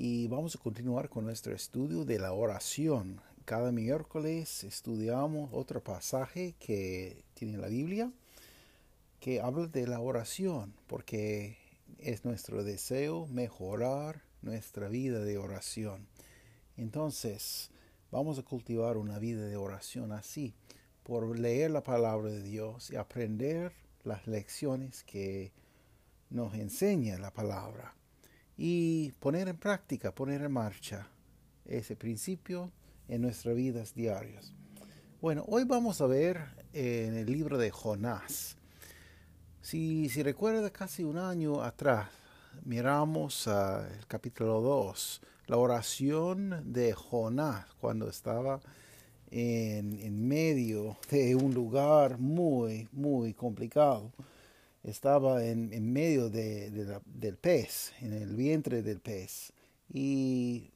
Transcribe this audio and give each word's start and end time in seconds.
y 0.00 0.28
vamos 0.28 0.54
a 0.54 0.60
continuar 0.60 1.08
con 1.08 1.24
nuestro 1.24 1.52
estudio 1.56 2.04
de 2.04 2.20
la 2.20 2.32
oración. 2.32 3.20
Cada 3.44 3.72
miércoles 3.72 4.62
estudiamos 4.62 5.50
otro 5.52 5.82
pasaje 5.82 6.54
que 6.60 7.24
tiene 7.34 7.58
la 7.58 7.66
Biblia 7.66 8.12
que 9.18 9.40
habla 9.40 9.66
de 9.66 9.88
la 9.88 9.98
oración, 9.98 10.72
porque 10.86 11.58
es 11.98 12.24
nuestro 12.24 12.62
deseo 12.62 13.26
mejorar 13.26 14.22
nuestra 14.40 14.88
vida 14.88 15.18
de 15.18 15.36
oración. 15.36 16.06
Entonces, 16.76 17.72
vamos 18.12 18.38
a 18.38 18.44
cultivar 18.44 18.98
una 18.98 19.18
vida 19.18 19.46
de 19.46 19.56
oración 19.56 20.12
así, 20.12 20.54
por 21.02 21.36
leer 21.36 21.72
la 21.72 21.82
palabra 21.82 22.30
de 22.30 22.44
Dios 22.44 22.92
y 22.92 22.94
aprender 22.94 23.72
las 24.04 24.28
lecciones 24.28 25.02
que 25.02 25.50
nos 26.30 26.54
enseña 26.54 27.18
la 27.18 27.32
palabra 27.32 27.97
y 28.58 29.12
poner 29.20 29.46
en 29.46 29.56
práctica, 29.56 30.12
poner 30.12 30.42
en 30.42 30.50
marcha 30.50 31.06
ese 31.64 31.94
principio 31.94 32.72
en 33.06 33.22
nuestras 33.22 33.54
vidas 33.54 33.94
diarias. 33.94 34.52
Bueno, 35.22 35.44
hoy 35.46 35.62
vamos 35.62 36.00
a 36.00 36.06
ver 36.06 36.40
en 36.72 37.14
el 37.14 37.26
libro 37.26 37.56
de 37.56 37.70
Jonás. 37.70 38.56
Si, 39.62 40.08
si 40.08 40.22
recuerda 40.24 40.70
casi 40.70 41.04
un 41.04 41.18
año 41.18 41.62
atrás, 41.62 42.08
miramos 42.64 43.46
el 43.46 44.06
capítulo 44.08 44.60
2, 44.60 45.22
la 45.46 45.56
oración 45.56 46.72
de 46.72 46.94
Jonás 46.94 47.66
cuando 47.80 48.08
estaba 48.08 48.60
en, 49.30 50.00
en 50.00 50.26
medio 50.26 50.96
de 51.10 51.36
un 51.36 51.54
lugar 51.54 52.18
muy, 52.18 52.88
muy 52.90 53.34
complicado 53.34 54.10
estaba 54.82 55.44
en, 55.44 55.92
medio 55.92 56.30
de, 56.30 56.70
del 57.04 57.36
pez, 57.36 57.92
en 58.00 58.12
el 58.12 58.34
vientre 58.34 58.82
del 58.82 59.00
pez, 59.00 59.52
y 59.92 60.70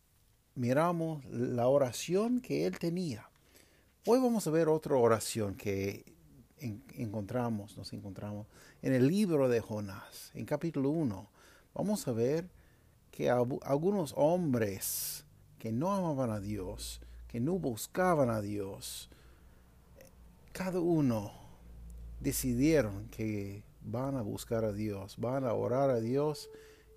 miramos 0.54 1.24
la 1.26 1.68
oración 1.68 2.40
que 2.40 2.66
él 2.66 2.78
tenía. 2.78 3.28
Hoy 4.06 4.20
vamos 4.20 4.46
a 4.46 4.50
ver 4.50 4.68
otra 4.68 4.96
oración 4.96 5.54
que 5.54 6.04
encontramos, 6.58 7.76
nos 7.76 7.92
encontramos 7.92 8.46
en 8.82 8.92
el 8.92 9.06
libro 9.08 9.48
de 9.48 9.60
Jonás, 9.60 10.30
en 10.34 10.44
capítulo 10.44 10.90
1. 10.90 11.30
Vamos 11.74 12.06
a 12.06 12.12
ver 12.12 12.48
que 13.10 13.30
algunos 13.30 14.14
hombres 14.16 15.24
que 15.58 15.72
no 15.72 15.92
amaban 15.92 16.30
a 16.30 16.40
Dios, 16.40 17.00
que 17.28 17.40
no 17.40 17.58
buscaban 17.58 18.30
a 18.30 18.40
Dios, 18.40 19.08
cada 20.52 20.80
uno 20.80 21.32
decidieron 22.20 23.08
que 23.08 23.62
van 23.84 24.16
a 24.16 24.22
buscar 24.22 24.64
a 24.64 24.72
Dios, 24.72 25.16
van 25.18 25.44
a 25.44 25.54
orar 25.54 25.90
a 25.90 26.00
Dios 26.00 26.50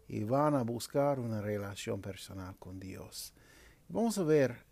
y 0.07 0.23
van 0.23 0.55
a 0.55 0.63
buscar 0.63 1.19
una 1.19 1.41
relación 1.41 2.01
personal 2.01 2.55
con 2.57 2.79
Dios. 2.79 3.33
Vamos 3.89 4.17
a 4.17 4.23
ver 4.23 4.65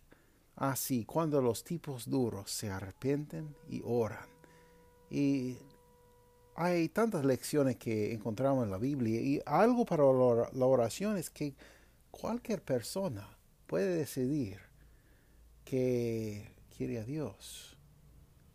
así 0.55 1.05
cuando 1.05 1.41
los 1.41 1.63
tipos 1.63 2.09
duros 2.09 2.51
se 2.51 2.69
arrepienten 2.69 3.55
y 3.69 3.81
oran. 3.83 4.27
Y 5.09 5.57
hay 6.55 6.89
tantas 6.89 7.25
lecciones 7.25 7.77
que 7.77 8.13
encontramos 8.13 8.63
en 8.63 8.71
la 8.71 8.77
Biblia 8.77 9.19
y 9.21 9.41
algo 9.45 9.85
para 9.85 10.03
la 10.03 10.65
oración 10.65 11.17
es 11.17 11.29
que 11.29 11.55
cualquier 12.11 12.61
persona 12.61 13.27
puede 13.65 13.95
decidir 13.95 14.59
que 15.65 16.51
quiere 16.75 16.99
a 16.99 17.03
Dios 17.03 17.72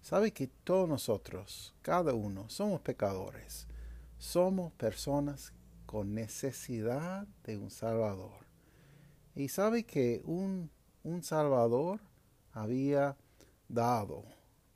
sabe 0.09 0.33
que 0.33 0.47
todos 0.47 0.89
nosotros, 0.89 1.75
cada 1.83 2.15
uno, 2.15 2.49
somos 2.49 2.81
pecadores. 2.81 3.67
Somos 4.17 4.73
personas 4.73 5.53
con 5.85 6.15
necesidad 6.15 7.27
de 7.45 7.59
un 7.59 7.71
Salvador. 7.71 8.47
Y 9.35 9.49
sabe 9.49 9.85
que 9.85 10.23
un, 10.25 10.71
un 11.05 11.23
Salvador 11.23 12.01
había 12.55 13.19
dado, 13.69 14.25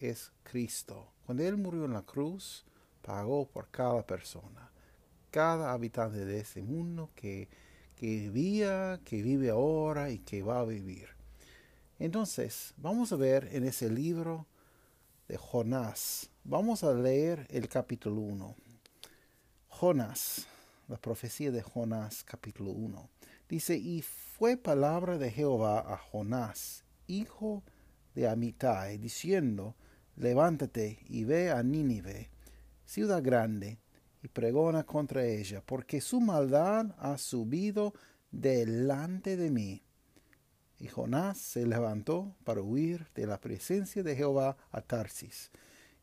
es 0.01 0.33
Cristo. 0.43 1.15
Cuando 1.25 1.45
Él 1.45 1.57
murió 1.57 1.87
en 1.87 1.95
la 1.95 2.03
cruz, 2.03 2.67
pagó 3.01 3.49
por 3.49 3.71
cada 3.71 4.07
persona, 4.07 4.71
cada 5.31 5.73
habitante 5.73 6.27
de 6.27 6.41
este 6.41 6.61
mundo 6.61 7.09
que, 7.15 7.49
que 7.97 8.29
vivía, 8.29 9.01
que 9.03 9.23
vive 9.23 9.49
ahora 9.49 10.11
y 10.11 10.19
que 10.19 10.43
va 10.43 10.61
a 10.61 10.67
vivir. 10.67 11.09
Entonces, 11.99 12.75
vamos 12.77 13.15
a 13.15 13.17
ver 13.17 13.49
en 13.53 13.65
ese 13.65 13.89
libro 13.89 14.47
de 15.29 15.37
Jonás. 15.37 16.31
Vamos 16.45 16.85
a 16.85 16.93
leer 16.93 17.47
el 17.51 17.69
capítulo 17.69 18.21
1. 18.21 18.55
Jonás, 19.69 20.47
la 20.89 20.97
profecía 20.97 21.51
de 21.51 21.63
Jonás, 21.63 22.25
capítulo 22.25 22.73
1. 22.73 23.09
Dice, 23.49 23.77
y 23.77 24.03
fue 24.03 24.57
palabra 24.57 25.19
de 25.19 25.31
Jehová 25.31 25.81
a 25.81 25.97
Jonás, 25.97 26.85
hijo 27.07 27.63
de 28.15 28.29
Amitai, 28.29 28.99
diciendo, 28.99 29.77
levántate 30.17 30.99
y 31.09 31.25
ve 31.25 31.51
a 31.51 31.63
Nínive, 31.63 32.31
ciudad 32.85 33.23
grande, 33.23 33.79
y 34.23 34.29
pregona 34.29 34.85
contra 34.85 35.25
ella, 35.25 35.63
porque 35.67 36.01
su 36.01 36.21
maldad 36.21 36.95
ha 36.99 37.19
subido 37.19 37.93
delante 38.31 39.37
de 39.37 39.51
mí 39.51 39.83
y 40.83 40.89
Jonás 40.89 41.39
se 41.39 41.65
levantó 41.65 42.35
para 42.43 42.61
huir 42.61 43.07
de 43.15 43.25
la 43.25 43.41
presencia 43.41 44.03
de 44.03 44.17
Jehová 44.17 44.57
a 44.73 44.81
Tarsis, 44.81 45.53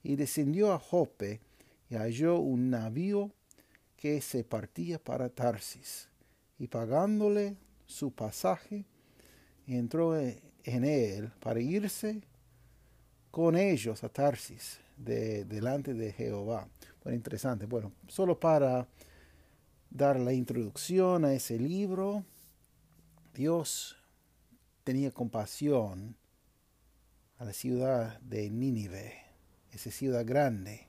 y 0.04 0.16
descendió 0.16 0.72
a 0.72 0.80
Jope, 0.80 1.42
y 1.90 1.96
halló 1.96 2.40
un 2.40 2.70
navío 2.70 3.30
que 3.98 4.22
se 4.22 4.46
partía 4.46 4.98
para 4.98 5.28
Tarsis, 5.28 6.08
y 6.58 6.68
pagándole 6.68 7.58
su 7.86 8.12
pasaje, 8.12 8.86
entró 9.68 10.18
en 10.18 10.86
él 10.86 11.30
para 11.42 11.60
irse 11.60 12.22
con 13.32 13.58
ellos 13.58 14.02
a 14.06 14.08
Tarsis, 14.08 14.80
de, 14.96 15.44
delante 15.44 15.94
de 15.94 16.14
Jehová. 16.14 16.70
Bueno, 17.04 17.18
interesante. 17.18 17.66
Bueno, 17.66 17.92
solo 18.08 18.40
para 18.40 18.88
dar 19.90 20.18
la 20.22 20.32
introducción 20.32 21.26
a 21.26 21.34
ese 21.34 21.60
libro, 21.60 22.24
Dios 23.34 23.99
tenía 24.90 25.12
compasión 25.12 26.18
a 27.38 27.46
la 27.46 27.54
ciudad 27.54 28.20
de 28.22 28.50
Nínive, 28.50 29.22
esa 29.72 29.92
ciudad 29.92 30.26
grande. 30.26 30.88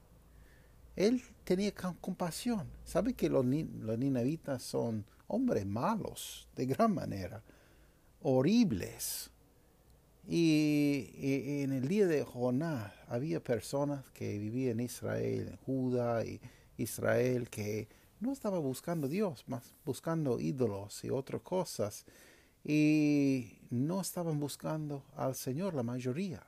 Él 0.97 1.23
tenía 1.45 1.71
compasión. 1.75 2.67
¿Sabe 2.83 3.13
que 3.13 3.29
los, 3.29 3.45
los 3.45 3.99
ninavitas 3.99 4.63
son 4.63 5.05
hombres 5.27 5.67
malos, 5.67 6.49
de 6.57 6.65
gran 6.65 6.95
manera, 6.95 7.43
horribles? 8.23 9.31
Y, 10.27 11.61
en 11.63 11.73
el 11.73 11.87
día 11.87 12.07
de 12.07 12.25
Jonás 12.25 12.95
había 13.07 13.45
personas 13.45 14.09
que 14.13 14.39
vivían 14.39 14.81
en 14.81 14.87
Israel, 14.87 15.49
en 15.49 15.57
Judá 15.59 16.25
y 16.25 16.41
Israel, 16.79 17.51
que 17.51 17.87
no 18.19 18.33
estaban 18.33 18.63
buscando 18.63 19.09
Dios, 19.09 19.45
más 19.47 19.75
buscando 19.85 20.41
ídolos 20.41 21.05
y 21.05 21.11
otras 21.11 21.43
cosas 21.43 22.07
y 22.65 23.60
no 23.71 24.01
estaban 24.01 24.39
buscando 24.39 25.05
al 25.17 25.35
Señor 25.35 25.75
la 25.75 25.83
mayoría. 25.83 26.47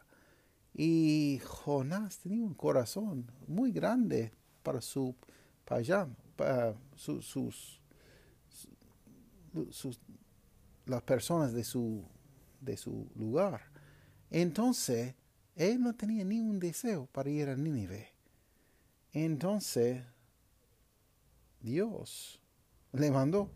Y 0.74 1.40
Jonás 1.44 2.18
tenía 2.18 2.44
un 2.44 2.54
corazón 2.54 3.30
muy 3.46 3.72
grande 3.72 4.32
para 4.62 4.80
su 4.80 5.14
payán, 5.64 6.16
para 6.36 6.74
sus, 6.96 7.26
sus, 7.26 7.80
las 10.86 11.02
personas 11.02 11.52
de 11.52 11.64
su, 11.64 12.04
de 12.60 12.76
su 12.76 13.10
lugar. 13.16 13.62
Entonces, 14.30 15.14
él 15.54 15.80
no 15.82 15.94
tenía 15.94 16.24
ni 16.24 16.40
un 16.40 16.58
deseo 16.58 17.06
para 17.06 17.30
ir 17.30 17.48
a 17.48 17.56
Nínive. 17.56 18.08
Entonces, 19.12 20.02
Dios 21.60 22.40
le 22.92 23.10
mandó 23.10 23.50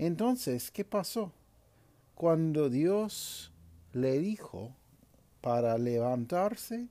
entonces, 0.00 0.70
¿qué 0.70 0.82
pasó? 0.82 1.30
Cuando 2.20 2.68
Dios 2.68 3.50
le 3.94 4.18
dijo 4.18 4.76
para 5.40 5.78
levantarse 5.78 6.86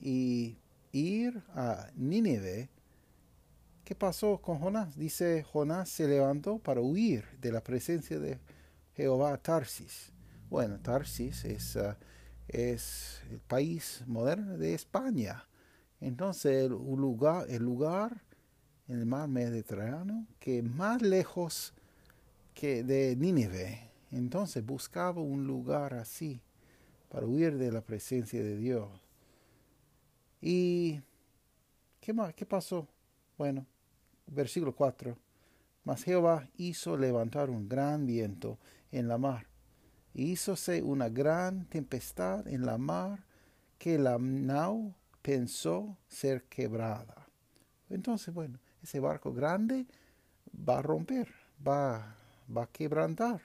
y 0.00 0.58
ir 0.90 1.44
a 1.54 1.92
Nínive, 1.94 2.68
¿qué 3.84 3.94
pasó 3.94 4.42
con 4.42 4.58
Jonás? 4.58 4.96
Dice, 4.96 5.44
Jonás 5.44 5.90
se 5.90 6.08
levantó 6.08 6.58
para 6.58 6.80
huir 6.80 7.24
de 7.40 7.52
la 7.52 7.62
presencia 7.62 8.18
de 8.18 8.40
Jehová 8.94 9.34
a 9.34 9.36
Tarsis. 9.36 10.10
Bueno, 10.50 10.80
Tarsis 10.80 11.44
es, 11.44 11.76
uh, 11.76 11.94
es 12.48 13.22
el 13.30 13.38
país 13.38 14.02
moderno 14.08 14.58
de 14.58 14.74
España. 14.74 15.46
Entonces, 16.00 16.64
el 16.64 16.70
lugar, 16.70 17.46
el 17.48 17.62
lugar 17.62 18.24
en 18.88 18.98
el 18.98 19.06
mar 19.06 19.28
Mediterráneo 19.28 20.26
que 20.40 20.64
más 20.64 21.00
lejos 21.00 21.74
que 22.54 22.82
de 22.82 23.14
Nínive. 23.14 23.87
Entonces 24.10 24.64
buscaba 24.64 25.20
un 25.20 25.46
lugar 25.46 25.94
así 25.94 26.40
para 27.08 27.26
huir 27.26 27.56
de 27.58 27.72
la 27.72 27.80
presencia 27.80 28.42
de 28.42 28.56
Dios. 28.56 28.88
¿Y 30.40 31.00
qué, 32.00 32.12
más, 32.12 32.34
qué 32.34 32.46
pasó? 32.46 32.86
Bueno, 33.36 33.66
versículo 34.26 34.74
4. 34.74 35.16
Mas 35.84 36.04
Jehová 36.04 36.48
hizo 36.56 36.96
levantar 36.96 37.50
un 37.50 37.68
gran 37.68 38.06
viento 38.06 38.58
en 38.92 39.08
la 39.08 39.18
mar, 39.18 39.46
hízose 40.14 40.82
una 40.82 41.08
gran 41.08 41.64
tempestad 41.66 42.46
en 42.46 42.66
la 42.66 42.78
mar, 42.78 43.24
que 43.78 43.98
la 43.98 44.18
nau 44.18 44.94
pensó 45.22 45.96
ser 46.08 46.44
quebrada. 46.44 47.28
Entonces, 47.88 48.34
bueno, 48.34 48.58
ese 48.82 49.00
barco 49.00 49.32
grande 49.32 49.86
va 50.68 50.78
a 50.78 50.82
romper, 50.82 51.28
va, 51.66 52.16
va 52.54 52.64
a 52.64 52.70
quebrantar. 52.70 53.40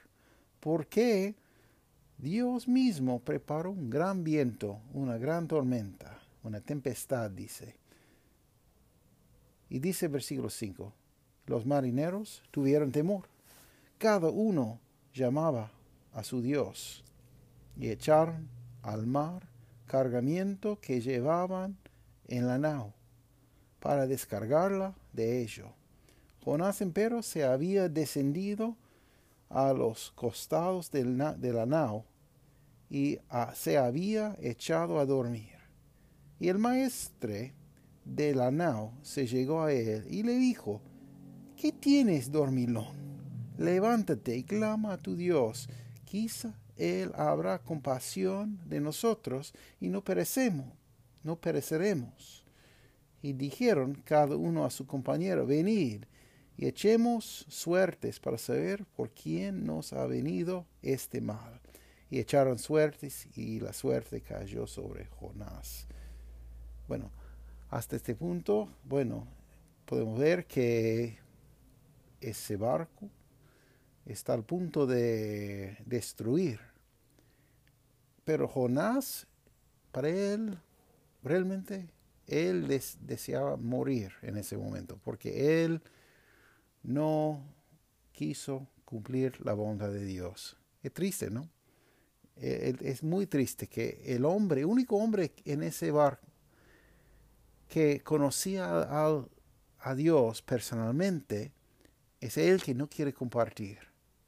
Porque 0.64 1.34
Dios 2.16 2.66
mismo 2.68 3.18
preparó 3.18 3.70
un 3.70 3.90
gran 3.90 4.24
viento, 4.24 4.80
una 4.94 5.18
gran 5.18 5.46
tormenta, 5.46 6.18
una 6.42 6.62
tempestad, 6.62 7.30
dice. 7.30 7.76
Y 9.68 9.78
dice 9.78 10.08
versículo 10.08 10.48
5, 10.48 10.90
los 11.44 11.66
marineros 11.66 12.42
tuvieron 12.50 12.92
temor. 12.92 13.26
Cada 13.98 14.30
uno 14.30 14.80
llamaba 15.12 15.70
a 16.14 16.24
su 16.24 16.40
Dios 16.40 17.04
y 17.76 17.90
echaron 17.90 18.48
al 18.80 19.06
mar 19.06 19.46
cargamiento 19.84 20.80
que 20.80 21.02
llevaban 21.02 21.76
en 22.26 22.46
la 22.46 22.56
nao 22.56 22.94
para 23.80 24.06
descargarla 24.06 24.94
de 25.12 25.42
ello. 25.42 25.74
Jonás 26.42 26.80
empero 26.80 27.22
se 27.22 27.44
había 27.44 27.90
descendido 27.90 28.78
a 29.54 29.72
los 29.72 30.10
costados 30.10 30.90
de 30.90 31.04
la 31.04 31.64
nao 31.64 32.04
y 32.90 33.18
se 33.54 33.78
había 33.78 34.36
echado 34.40 34.98
a 34.98 35.06
dormir. 35.06 35.54
Y 36.40 36.48
el 36.48 36.58
maestre 36.58 37.54
de 38.04 38.34
la 38.34 38.50
nao 38.50 38.92
se 39.02 39.26
llegó 39.26 39.62
a 39.62 39.72
él 39.72 40.06
y 40.10 40.24
le 40.24 40.36
dijo, 40.36 40.82
¿qué 41.56 41.70
tienes, 41.70 42.32
dormilón? 42.32 43.04
Levántate 43.56 44.36
y 44.36 44.42
clama 44.42 44.94
a 44.94 44.98
tu 44.98 45.14
Dios. 45.14 45.68
Quizá 46.04 46.58
Él 46.76 47.12
habrá 47.14 47.60
compasión 47.60 48.58
de 48.66 48.80
nosotros 48.80 49.54
y 49.80 49.88
no 49.88 50.02
perecemos, 50.02 50.66
no 51.22 51.36
pereceremos. 51.36 52.44
Y 53.22 53.32
dijeron 53.32 54.02
cada 54.04 54.34
uno 54.36 54.64
a 54.64 54.70
su 54.70 54.84
compañero, 54.84 55.46
venid 55.46 56.04
y 56.56 56.66
echemos 56.66 57.46
suertes 57.48 58.20
para 58.20 58.38
saber 58.38 58.84
por 58.96 59.10
quién 59.10 59.64
nos 59.66 59.92
ha 59.92 60.06
venido 60.06 60.66
este 60.82 61.20
mal. 61.20 61.60
Y 62.10 62.20
echaron 62.20 62.58
suertes 62.58 63.26
y 63.36 63.58
la 63.60 63.72
suerte 63.72 64.20
cayó 64.20 64.66
sobre 64.66 65.06
Jonás. 65.06 65.86
Bueno, 66.86 67.10
hasta 67.70 67.96
este 67.96 68.14
punto, 68.14 68.68
bueno, 68.84 69.26
podemos 69.84 70.18
ver 70.18 70.46
que 70.46 71.18
ese 72.20 72.56
barco 72.56 73.10
está 74.06 74.34
al 74.34 74.44
punto 74.44 74.86
de 74.86 75.76
destruir. 75.86 76.60
Pero 78.24 78.46
Jonás, 78.46 79.26
para 79.90 80.08
él, 80.08 80.58
realmente, 81.22 81.90
él 82.26 82.68
deseaba 83.00 83.56
morir 83.56 84.12
en 84.22 84.36
ese 84.36 84.56
momento, 84.56 84.98
porque 85.02 85.64
él 85.64 85.82
no 86.84 87.42
quiso 88.12 88.68
cumplir 88.84 89.44
la 89.44 89.54
bondad 89.54 89.90
de 89.90 90.04
Dios. 90.04 90.56
Es 90.82 90.92
triste, 90.92 91.30
¿no? 91.30 91.48
E, 92.36 92.76
es 92.80 93.02
muy 93.02 93.26
triste 93.26 93.66
que 93.66 94.02
el 94.04 94.24
hombre, 94.24 94.64
único 94.64 94.96
hombre 94.96 95.32
en 95.44 95.62
ese 95.62 95.90
barco 95.90 96.26
que 97.68 98.02
conocía 98.02 98.66
a, 98.66 99.24
a 99.80 99.94
Dios 99.94 100.42
personalmente, 100.42 101.52
es 102.20 102.36
él 102.36 102.62
que 102.62 102.74
no 102.74 102.88
quiere 102.88 103.12
compartir. 103.12 103.78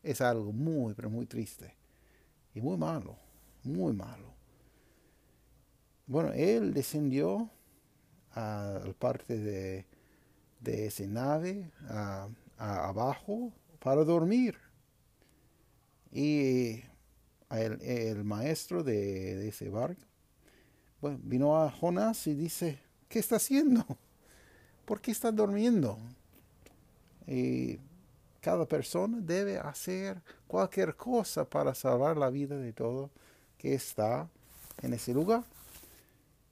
Es 0.03 0.21
algo 0.21 0.53
muy, 0.53 0.95
pero 0.95 1.11
muy 1.11 1.27
triste. 1.27 1.77
Y 2.55 2.61
muy 2.61 2.77
malo, 2.77 3.17
muy 3.63 3.93
malo. 3.93 4.35
Bueno, 6.07 6.33
él 6.33 6.73
descendió 6.73 7.51
a 8.33 8.81
la 8.85 8.93
parte 8.93 9.39
de, 9.39 9.87
de 10.61 10.87
esa 10.87 11.07
nave, 11.07 11.71
a, 11.89 12.29
abajo 12.57 13.53
para 13.79 14.05
dormir. 14.05 14.59
Y 16.13 16.83
el, 17.51 18.25
maestro 18.25 18.83
de, 18.83 19.49
ese 19.49 19.69
barco 19.69 20.03
bueno, 21.01 21.19
vino 21.23 21.63
a 21.63 21.71
Jonás 21.71 22.27
y 22.27 22.35
dice, 22.35 22.79
¿qué 23.09 23.19
está 23.19 23.37
haciendo? 23.37 23.85
¿Por 24.85 25.01
qué 25.01 25.11
está 25.11 25.31
durmiendo? 25.31 25.99
Y 27.27 27.79
cada 28.41 28.67
persona 28.67 29.19
debe 29.21 29.59
hacer 29.59 30.23
cualquier 30.47 30.97
cosa 30.97 31.45
para 31.45 31.75
salvar 31.75 32.17
la 32.17 32.31
vida 32.31 32.57
de 32.57 32.73
todo 32.73 33.11
que 33.59 33.75
está 33.75 34.29
en 34.83 34.95
ese 34.95 35.13
lugar. 35.13 35.45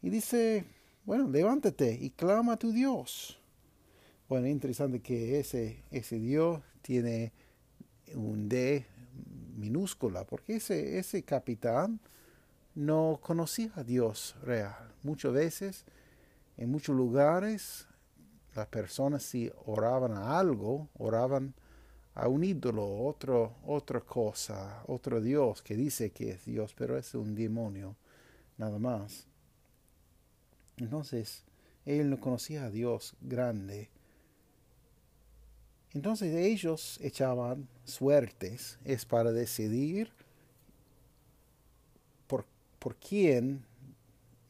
Y 0.03 0.11
dice, 0.11 0.65
bueno, 1.05 1.29
levántate 1.29 1.97
y 2.01 2.11
clama 2.11 2.55
a 2.55 2.57
tu 2.59 2.73
Dios. 2.73 3.39
Bueno, 4.35 4.49
interesante 4.49 4.99
que 4.99 5.39
ese, 5.39 5.85
ese 5.93 6.19
Dios 6.19 6.61
tiene 6.83 7.33
un 8.17 8.49
D 8.49 8.85
minúscula, 9.57 10.25
porque 10.25 10.57
ese, 10.57 10.99
ese 10.99 11.23
capitán 11.23 12.01
no 12.75 13.21
conocía 13.23 13.71
a 13.77 13.85
Dios 13.85 14.35
real. 14.43 14.93
Muchas 15.05 15.33
veces, 15.33 15.85
en 16.57 16.69
muchos 16.69 16.97
lugares, 16.97 17.87
las 18.57 18.67
personas 18.67 19.23
si 19.23 19.53
oraban 19.67 20.15
a 20.15 20.37
algo, 20.37 20.89
oraban 20.99 21.55
a 22.17 22.27
un 22.27 22.43
ídolo, 22.43 23.05
otro, 23.05 23.55
otra 23.65 24.01
cosa, 24.01 24.83
otro 24.89 25.21
Dios 25.21 25.63
que 25.63 25.77
dice 25.77 26.11
que 26.11 26.33
es 26.33 26.45
Dios, 26.45 26.75
pero 26.77 26.99
es 26.99 27.15
un 27.15 27.37
demonio, 27.37 27.95
nada 28.59 28.81
más. 28.81 29.29
Entonces, 30.77 31.45
él 31.85 32.11
no 32.11 32.19
conocía 32.19 32.65
a 32.65 32.71
Dios 32.71 33.15
grande 33.21 33.94
entonces 35.95 36.35
ellos 36.35 36.99
echaban 37.01 37.69
suertes, 37.85 38.79
es 38.85 39.05
para 39.05 39.31
decidir 39.31 40.11
por, 42.27 42.45
por 42.81 42.97
quién 42.97 43.65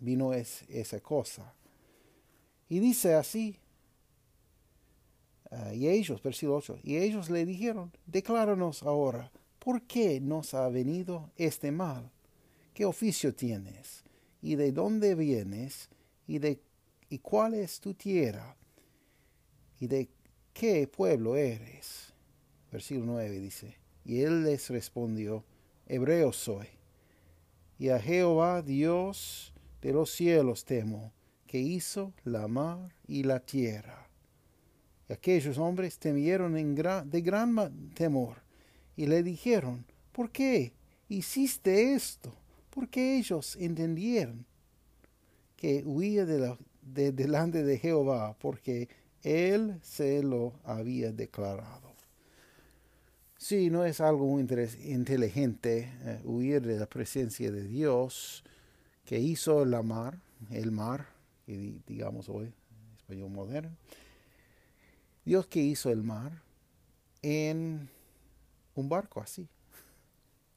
vino 0.00 0.32
es, 0.32 0.64
esa 0.68 1.00
cosa. 1.00 1.54
Y 2.68 2.78
dice 2.78 3.14
así, 3.14 3.56
ah, 5.50 5.74
y 5.74 5.86
ellos, 5.88 6.22
versículo 6.22 6.56
8, 6.56 6.78
y 6.82 6.96
ellos 6.96 7.28
le 7.28 7.44
dijeron, 7.44 7.92
decláranos 8.06 8.82
ahora, 8.82 9.30
¿por 9.58 9.82
qué 9.82 10.20
nos 10.20 10.54
ha 10.54 10.68
venido 10.70 11.30
este 11.36 11.70
mal? 11.70 12.10
¿Qué 12.72 12.86
oficio 12.86 13.34
tienes? 13.34 14.02
¿Y 14.40 14.56
de 14.56 14.72
dónde 14.72 15.14
vienes? 15.14 15.90
¿Y, 16.26 16.38
de, 16.38 16.58
y 17.10 17.18
cuál 17.18 17.52
es 17.52 17.80
tu 17.80 17.92
tierra? 17.92 18.56
¿Y 19.78 19.86
de 19.86 20.08
¿qué 20.54 20.88
pueblo 20.88 21.36
eres? 21.36 22.14
Versículo 22.72 23.12
9 23.12 23.40
dice, 23.40 23.76
y 24.04 24.20
él 24.20 24.44
les 24.44 24.70
respondió, 24.70 25.44
hebreo 25.86 26.32
soy, 26.32 26.66
y 27.78 27.90
a 27.90 27.98
Jehová 28.00 28.62
Dios 28.62 29.52
de 29.82 29.92
los 29.92 30.10
cielos 30.10 30.64
temo, 30.64 31.12
que 31.46 31.58
hizo 31.58 32.14
la 32.24 32.48
mar 32.48 32.94
y 33.06 33.24
la 33.24 33.40
tierra. 33.40 34.08
Y 35.08 35.12
aquellos 35.12 35.58
hombres 35.58 35.98
temieron 35.98 36.56
en 36.56 36.74
de 36.74 37.20
gran 37.20 37.90
temor, 37.90 38.38
y 38.96 39.06
le 39.06 39.22
dijeron, 39.22 39.84
¿por 40.12 40.30
qué 40.30 40.72
hiciste 41.08 41.94
esto? 41.94 42.32
Porque 42.70 43.18
ellos 43.18 43.56
entendieron 43.56 44.46
que 45.56 45.82
huía 45.84 46.24
de, 46.24 46.56
de 46.82 47.12
delante 47.12 47.62
de 47.62 47.78
Jehová, 47.78 48.36
porque 48.38 48.88
él 49.24 49.80
se 49.82 50.22
lo 50.22 50.52
había 50.64 51.10
declarado. 51.10 51.94
Sí, 53.38 53.68
no 53.68 53.84
es 53.84 54.00
algo 54.00 54.26
muy 54.26 54.46
inteligente 54.84 55.92
eh, 56.02 56.20
huir 56.24 56.62
de 56.62 56.78
la 56.78 56.86
presencia 56.86 57.50
de 57.50 57.64
Dios 57.64 58.44
que 59.04 59.18
hizo 59.18 59.64
la 59.64 59.82
mar, 59.82 60.18
el 60.50 60.70
mar, 60.70 61.06
digamos 61.46 62.28
hoy, 62.28 62.52
español 62.96 63.30
moderno. 63.30 63.76
Dios 65.24 65.46
que 65.46 65.60
hizo 65.60 65.90
el 65.90 66.02
mar 66.02 66.42
en 67.22 67.88
un 68.74 68.88
barco 68.88 69.20
así. 69.20 69.48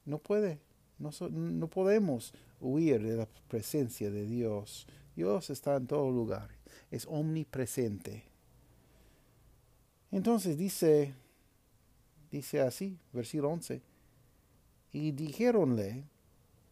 No 0.04 0.18
puede, 0.18 0.58
no, 0.98 1.10
no 1.30 1.68
podemos 1.68 2.32
huir 2.60 3.02
de 3.02 3.16
la 3.16 3.28
presencia 3.48 4.10
de 4.10 4.26
Dios. 4.26 4.86
Dios 5.14 5.50
está 5.50 5.76
en 5.76 5.86
todo 5.86 6.10
lugar, 6.10 6.50
es 6.90 7.06
omnipresente. 7.06 8.27
Entonces 10.10 10.56
dice, 10.56 11.14
dice 12.30 12.60
así, 12.60 12.98
versículo 13.12 13.50
11, 13.50 13.82
y 14.92 15.12
dijéronle, 15.12 16.04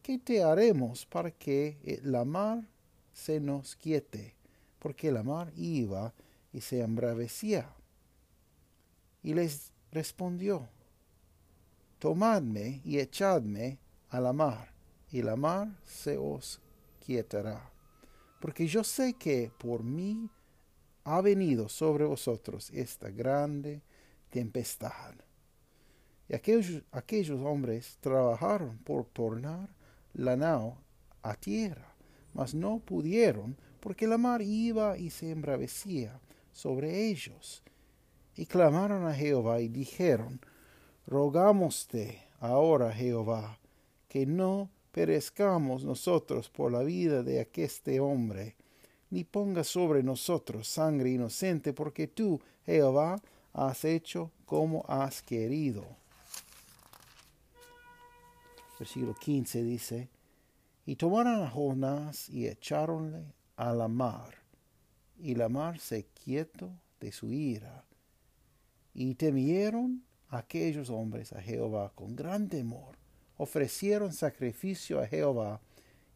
¿qué 0.01 0.17
te 0.17 0.43
haremos 0.43 1.05
para 1.05 1.29
que 1.31 1.99
la 2.03 2.25
mar 2.25 2.67
se 3.13 3.39
nos 3.39 3.75
quiete? 3.75 4.35
Porque 4.79 5.11
la 5.11 5.23
mar 5.23 5.51
iba 5.55 6.13
y 6.51 6.61
se 6.61 6.81
embravecía. 6.81 7.69
Y 9.21 9.33
les 9.33 9.71
respondió, 9.91 10.67
tomadme 11.99 12.81
y 12.83 12.99
echadme 12.99 13.77
a 14.09 14.19
la 14.19 14.33
mar, 14.33 14.71
y 15.11 15.21
la 15.21 15.35
mar 15.35 15.67
se 15.83 16.17
os 16.17 16.59
quietará. 17.05 17.71
Porque 18.39 18.67
yo 18.67 18.83
sé 18.83 19.13
que 19.13 19.51
por 19.57 19.83
mí 19.83 20.29
ha 21.07 21.21
venido 21.21 21.69
sobre 21.69 22.03
vosotros 22.03 22.69
esta 22.71 23.09
grande 23.09 23.81
tempestad. 24.29 25.15
Y 26.27 26.35
aquellos, 26.35 26.83
aquellos 26.91 27.39
hombres 27.39 27.97
trabajaron 28.01 28.77
por 28.79 29.05
tornar 29.05 29.69
la 30.13 30.35
nao 30.35 30.77
a 31.21 31.33
tierra, 31.35 31.95
mas 32.33 32.53
no 32.53 32.79
pudieron, 32.79 33.55
porque 33.79 34.05
la 34.05 34.17
mar 34.17 34.41
iba 34.41 34.97
y 34.97 35.09
se 35.09 35.31
embravecía 35.31 36.19
sobre 36.51 37.07
ellos. 37.07 37.63
Y 38.35 38.45
clamaron 38.45 39.07
a 39.07 39.13
Jehová 39.13 39.61
y 39.61 39.69
dijeron, 39.69 40.41
Rogámoste 41.05 42.21
ahora, 42.41 42.91
Jehová, 42.91 43.59
que 44.09 44.25
no 44.25 44.69
perezcamos 44.91 45.85
nosotros 45.85 46.49
por 46.49 46.73
la 46.73 46.83
vida 46.83 47.23
de 47.23 47.39
aqueste 47.39 48.01
hombre, 48.01 48.57
ni 49.09 49.23
ponga 49.23 49.63
sobre 49.63 50.03
nosotros 50.03 50.67
sangre 50.67 51.11
inocente, 51.11 51.73
porque 51.73 52.07
tú, 52.07 52.39
Jehová, 52.65 53.21
has 53.53 53.85
hecho 53.85 54.31
como 54.45 54.85
has 54.87 55.21
querido. 55.21 55.85
Versículo 58.79 59.15
15 59.15 59.63
dice, 59.63 60.09
y 60.85 60.95
tomaron 60.95 61.41
a 61.41 61.49
Jonás 61.49 62.29
y 62.29 62.47
echáronle 62.47 63.33
a 63.55 63.73
la 63.73 63.87
mar, 63.87 64.35
y 65.17 65.35
la 65.35 65.49
mar 65.49 65.79
se 65.79 66.05
quieto 66.05 66.71
de 66.99 67.11
su 67.11 67.31
ira, 67.31 67.83
y 68.93 69.15
temieron 69.15 70.03
aquellos 70.29 70.89
hombres 70.89 71.33
a 71.33 71.41
Jehová 71.41 71.91
con 71.95 72.15
gran 72.15 72.47
temor, 72.47 72.97
ofrecieron 73.37 74.13
sacrificio 74.13 74.99
a 74.99 75.07
Jehová 75.07 75.59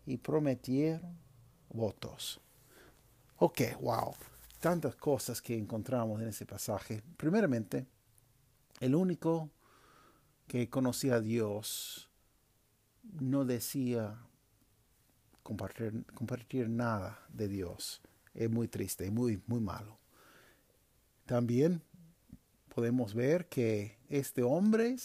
y 0.05 0.17
prometieron 0.17 1.17
votos. 1.69 2.39
Ok, 3.43 3.59
wow, 3.79 4.13
tantas 4.59 4.95
cosas 4.95 5.41
que 5.41 5.57
encontramos 5.57 6.21
en 6.21 6.27
ese 6.27 6.45
pasaje. 6.45 7.01
Primeramente, 7.17 7.87
el 8.79 8.93
único 8.93 9.49
que 10.45 10.69
conocía 10.69 11.15
a 11.15 11.21
Dios 11.21 12.07
no 13.19 13.43
decía 13.43 14.15
compartir, 15.41 16.69
nada 16.69 17.19
de 17.29 17.47
Dios. 17.47 18.03
Es 18.35 18.47
muy 18.47 18.67
triste, 18.67 19.09
muy, 19.09 19.41
muy 19.47 19.59
malo. 19.59 19.97
También 21.25 21.81
podemos 22.75 23.15
ver 23.15 23.49
que 23.49 23.97
este 24.07 24.43
hombre 24.43 24.97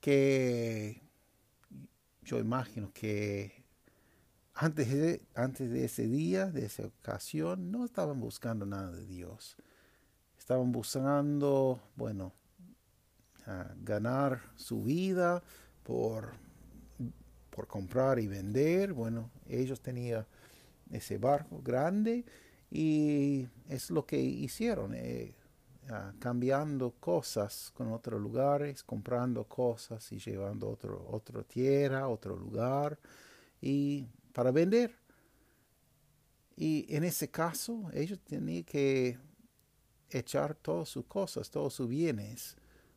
que 0.00 1.02
yo 2.22 2.38
imagino 2.38 2.90
que 2.94 3.65
antes 4.58 4.90
de, 4.90 5.22
antes 5.34 5.70
de 5.70 5.84
ese 5.84 6.08
día, 6.08 6.46
de 6.46 6.64
esa 6.64 6.86
ocasión, 6.86 7.70
no 7.70 7.84
estaban 7.84 8.18
buscando 8.20 8.64
nada 8.64 8.90
de 8.90 9.06
Dios. 9.06 9.56
Estaban 10.38 10.72
buscando, 10.72 11.80
bueno, 11.94 12.32
ganar 13.82 14.40
su 14.56 14.82
vida 14.82 15.42
por, 15.82 16.32
por 17.50 17.66
comprar 17.66 18.18
y 18.18 18.26
vender. 18.26 18.94
Bueno, 18.94 19.30
ellos 19.46 19.80
tenían 19.82 20.26
ese 20.90 21.18
barco 21.18 21.60
grande 21.62 22.24
y 22.70 23.46
es 23.68 23.90
lo 23.90 24.06
que 24.06 24.18
hicieron. 24.18 24.94
Eh, 24.94 25.34
cambiando 26.18 26.92
cosas 26.98 27.70
con 27.76 27.92
otros 27.92 28.20
lugares, 28.20 28.82
comprando 28.82 29.44
cosas 29.44 30.10
y 30.10 30.18
llevando 30.18 30.68
otro, 30.68 31.06
otra 31.10 31.44
tierra, 31.44 32.08
otro 32.08 32.34
lugar, 32.36 32.98
y 33.60 34.08
para 34.36 34.50
vender. 34.50 34.94
Y 36.56 36.94
en 36.94 37.04
ese 37.04 37.30
caso, 37.30 37.88
ellos 37.94 38.20
tenían 38.20 38.64
que 38.64 39.18
echar 40.10 40.54
todas 40.54 40.90
sus 40.90 41.06
cosas, 41.06 41.50
todos 41.50 41.72
sus 41.72 41.88
bienes 41.88 42.54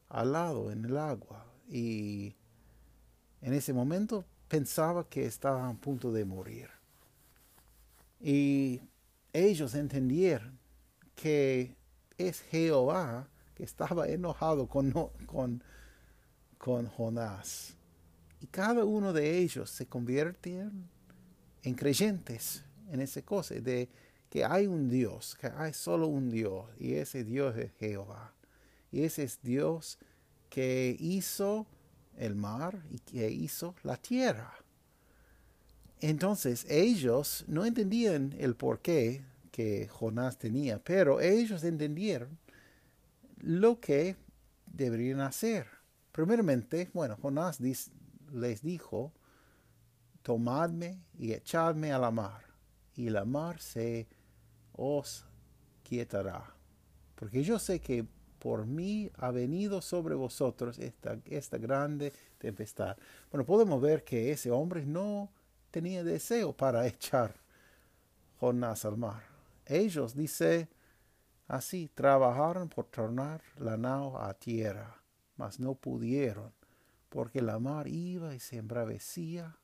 al 0.10 0.34
lado, 0.34 0.69
en 0.69 0.84
el 0.84 0.98
agua. 0.98 1.46
Y 1.69 2.36
en 3.39 3.53
ese 3.53 3.72
momento 3.72 4.25
pensaba 4.50 5.08
que 5.08 5.25
estaba 5.25 5.69
a 5.69 5.74
punto 5.75 6.12
de 6.12 6.25
morir. 6.25 6.67
Y 8.19 8.81
ellos 9.31 9.75
entendieron 9.75 10.60
que 11.15 11.77
es 12.17 12.41
Jehová 12.51 13.29
que 13.55 13.63
estaba 13.63 14.10
enojado 14.10 14.67
con, 14.67 14.91
con, 15.25 15.63
con 16.58 16.88
Jonás. 16.88 17.77
Y 18.41 18.48
cada 18.48 18.84
uno 18.84 19.13
de 19.13 19.38
ellos 19.38 19.69
se 19.69 19.86
convierte 19.86 20.69
en 21.63 21.75
creyentes 21.75 22.63
en 22.91 23.01
esa 23.01 23.21
cosa, 23.21 23.55
de 23.55 23.89
que 24.29 24.43
hay 24.45 24.67
un 24.67 24.89
Dios, 24.89 25.35
que 25.39 25.47
hay 25.47 25.73
solo 25.73 26.07
un 26.07 26.29
Dios, 26.29 26.65
y 26.79 26.93
ese 26.93 27.23
Dios 27.23 27.55
es 27.57 27.71
Jehová. 27.79 28.33
Y 28.91 29.03
ese 29.03 29.23
es 29.23 29.39
Dios 29.41 29.97
que 30.49 30.95
hizo 30.99 31.67
el 32.17 32.35
mar 32.35 32.81
y 32.91 32.99
que 32.99 33.29
hizo 33.29 33.75
la 33.83 33.97
tierra. 33.97 34.53
Entonces 36.01 36.65
ellos 36.69 37.43
no 37.47 37.65
entendían 37.65 38.33
el 38.39 38.55
porqué 38.55 39.21
que 39.51 39.87
Jonás 39.87 40.37
tenía, 40.37 40.79
pero 40.79 41.19
ellos 41.19 41.63
entendieron 41.63 42.37
lo 43.41 43.79
que 43.79 44.15
deberían 44.65 45.21
hacer. 45.21 45.67
Primeramente, 46.11 46.89
bueno, 46.93 47.17
Jonás 47.21 47.59
les 47.59 48.61
dijo, 48.61 49.11
tomadme 50.29 51.01
y 51.17 51.33
echadme 51.33 51.91
a 51.91 51.98
la 51.98 52.12
mar, 52.12 52.43
y 52.93 53.09
la 53.09 53.25
mar 53.25 53.59
se 53.59 54.07
os 54.74 55.25
quietará, 55.81 56.53
porque 57.15 57.41
yo 57.41 57.57
sé 57.57 57.79
que 57.81 58.05
por 58.38 58.67
mí 58.67 59.09
ha 59.15 59.31
venido 59.31 59.81
sobre 59.81 60.13
vosotros 60.13 60.77
esta, 60.77 61.17
esta 61.25 61.57
grande 61.57 62.13
tempestad. 62.38 62.95
Bueno, 63.31 63.43
podemos 63.43 63.81
ver 63.81 64.03
que 64.03 64.31
ese 64.31 64.51
hombre 64.51 64.86
no 64.86 65.31
tenía 65.71 66.03
deseo 66.03 66.53
para 66.53 66.86
echar 66.93 67.33
Jonás 68.39 68.86
al 68.86 68.98
mar 68.98 69.24
ellos, 69.65 70.15
dice 70.15 70.69
así, 71.48 71.89
trabajaron 71.95 72.69
por 72.69 72.86
tornar 72.86 73.41
la 73.57 73.77
nao 73.77 74.19
a 74.19 74.33
tierra, 74.36 75.01
mas 75.38 75.59
no 75.59 75.74
pudieron, 75.74 76.53
porque 77.09 77.41
la 77.41 77.57
mar 77.57 77.88
iba 77.88 78.36
y 78.36 78.39
se 78.39 78.57
embravecía 78.57 79.58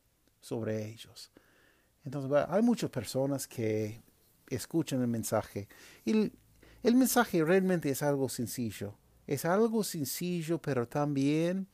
sobre 0.46 0.86
ellos. 0.86 1.32
Entonces, 2.04 2.46
hay 2.48 2.62
muchas 2.62 2.92
personas 2.92 3.48
que 3.48 4.04
escuchan 4.48 5.02
el 5.02 5.08
mensaje 5.08 5.68
y 6.06 6.32
el, 6.84 6.96
mensaje 6.96 7.44
realmente 7.44 7.90
es 7.90 8.04
algo 8.04 8.30
sencillo. 8.30 8.96
Es 9.26 9.44
algo 9.44 9.84
sencillo, 9.84 10.62
pero 10.62 10.88
también 10.88 11.68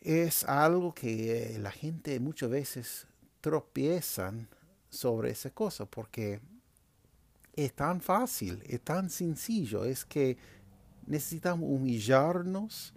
es 0.00 0.44
algo 0.44 0.94
que 0.94 1.58
la 1.60 1.72
gente 1.72 2.20
muchas 2.20 2.50
veces 2.50 3.08
tropiezan 3.40 4.48
sobre 4.88 5.30
esa 5.30 5.50
cosa, 5.50 5.86
porque 5.86 6.40
es 7.56 7.74
tan 7.74 8.00
fácil, 8.00 8.62
es 8.64 8.80
tan 8.82 9.10
sencillo, 9.10 9.84
es 9.84 10.04
que 10.04 10.36
necesitamos 11.04 11.68
humillarnos, 11.68 12.94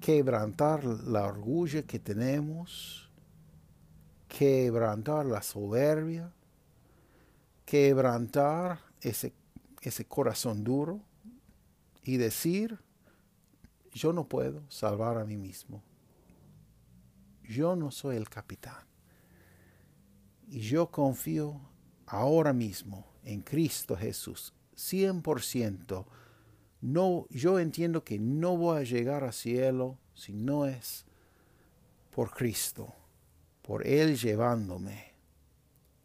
quebrantar 0.00 0.84
la 0.84 1.24
orgullo 1.26 1.86
que 1.86 1.98
tenemos, 1.98 3.10
quebrantar 4.28 5.26
la 5.26 5.42
soberbia, 5.42 6.32
quebrantar 7.64 8.80
ese, 9.00 9.32
ese 9.82 10.04
corazón 10.06 10.64
duro 10.64 11.00
y 12.02 12.16
decir, 12.16 12.78
yo 13.92 14.12
no 14.12 14.26
puedo 14.26 14.62
salvar 14.70 15.18
a 15.18 15.24
mí 15.24 15.36
mismo. 15.36 15.82
Yo 17.42 17.76
no 17.76 17.90
soy 17.90 18.16
el 18.16 18.28
capitán. 18.28 18.86
Y 20.48 20.60
yo 20.60 20.90
confío 20.90 21.60
ahora 22.06 22.52
mismo 22.52 23.06
en 23.24 23.42
Cristo 23.42 23.96
Jesús, 23.96 24.54
100%, 24.76 26.06
no, 26.80 27.26
yo 27.28 27.58
entiendo 27.58 28.04
que 28.04 28.18
no 28.18 28.56
voy 28.56 28.78
a 28.78 28.84
llegar 28.84 29.22
al 29.24 29.32
cielo 29.32 29.98
si 30.14 30.32
no 30.32 30.66
es 30.66 31.04
por 32.10 32.30
Cristo, 32.30 32.94
por 33.62 33.86
Él 33.86 34.16
llevándome. 34.16 35.12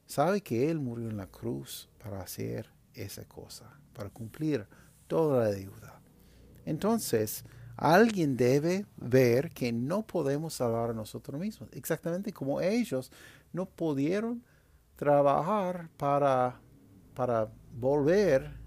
Sabe 0.06 0.42
que 0.42 0.70
Él 0.70 0.80
murió 0.80 1.10
en 1.10 1.18
la 1.18 1.28
cruz 1.28 1.90
para 2.04 2.22
hacer 2.22 2.70
esa 2.94 3.26
cosa, 3.26 3.80
para 3.94 4.10
cumplir 4.10 4.68
toda 5.08 5.46
la 5.46 5.52
deuda. 5.52 6.02
Entonces, 6.66 7.46
alguien 7.78 8.36
debe 8.36 8.86
ver 8.98 9.52
que 9.52 9.72
no 9.72 10.06
podemos 10.06 10.56
salvar 10.56 10.90
a 10.90 10.94
nosotros 10.94 11.40
mismos, 11.40 11.70
exactamente 11.72 12.34
como 12.34 12.60
ellos 12.60 13.12
no 13.54 13.66
pudieron 13.66 14.44
trabajar 14.98 15.90
para, 15.98 16.60
para 17.14 17.50
volver 17.74 18.58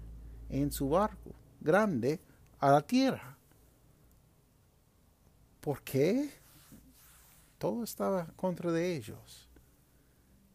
en 0.49 0.71
su 0.71 0.89
barco 0.89 1.38
grande 1.59 2.19
a 2.59 2.71
la 2.71 2.81
tierra. 2.81 3.37
¿Por 5.61 5.81
qué? 5.83 6.29
Todo 7.57 7.83
estaba 7.83 8.27
contra 8.35 8.71
de 8.71 8.95
ellos. 8.95 9.49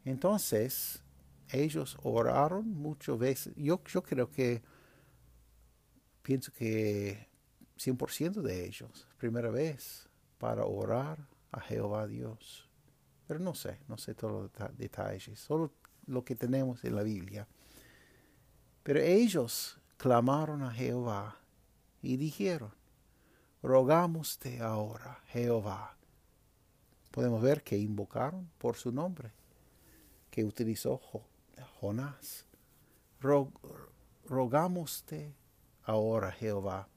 Entonces, 0.05 1.03
ellos 1.51 1.97
oraron 2.03 2.69
muchas 2.69 3.19
veces. 3.19 3.55
Yo, 3.57 3.83
yo 3.85 4.03
creo 4.03 4.31
que, 4.31 4.63
pienso 6.23 6.53
que 6.53 7.29
100% 7.79 8.43
de 8.43 8.67
ellos, 8.67 9.07
primera 9.19 9.51
vez, 9.51 10.09
para 10.39 10.65
orar 10.65 11.19
a 11.53 11.61
Jehová 11.61 12.07
Dios. 12.07 12.69
Pero 13.27 13.41
no 13.41 13.55
sé, 13.55 13.79
no 13.89 13.97
sé 13.97 14.15
todos 14.15 14.51
los 14.59 14.77
detalles, 14.77 15.39
solo 15.39 15.73
lo 16.07 16.25
que 16.25 16.35
tenemos 16.35 16.85
en 16.85 16.97
la 16.97 17.03
Biblia. 17.03 17.47
Pero 18.83 19.01
ellos 19.01 19.79
clamaron 19.97 20.63
a 20.63 20.71
Jehová 20.71 21.37
y 22.03 22.17
dijeron, 22.17 22.73
rogamoste 23.63 24.61
ahora, 24.61 25.21
Jehová. 25.29 25.97
Podemos 27.11 27.41
ver 27.41 27.63
que 27.63 27.79
invocaron 27.79 28.51
por 28.59 28.77
su 28.77 28.93
nombre, 28.93 29.33
que 30.31 30.45
utilizó 30.45 31.01
Jonás. 31.81 32.45
rogamoste 34.27 35.35
ahora, 35.85 36.33
Jehová, 36.33 36.89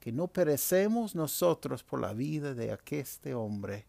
que 0.00 0.12
no 0.12 0.28
perecemos 0.28 1.14
nosotros 1.14 1.82
por 1.82 2.00
la 2.00 2.12
vida 2.12 2.54
de 2.54 2.72
aqueste 2.72 3.34
hombre, 3.34 3.86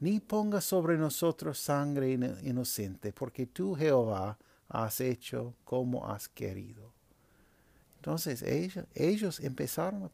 ni 0.00 0.20
ponga 0.20 0.60
sobre 0.60 0.96
nosotros 0.96 1.58
sangre 1.58 2.12
inocente, 2.42 3.12
porque 3.12 3.46
tú, 3.46 3.74
Jehová, 3.74 4.38
has 4.68 5.00
hecho 5.00 5.54
como 5.64 6.06
has 6.06 6.28
querido. 6.28 6.92
Entonces 7.96 8.42
ellos, 8.42 8.86
ellos 8.94 9.40
empezaron 9.40 10.04
a 10.04 10.10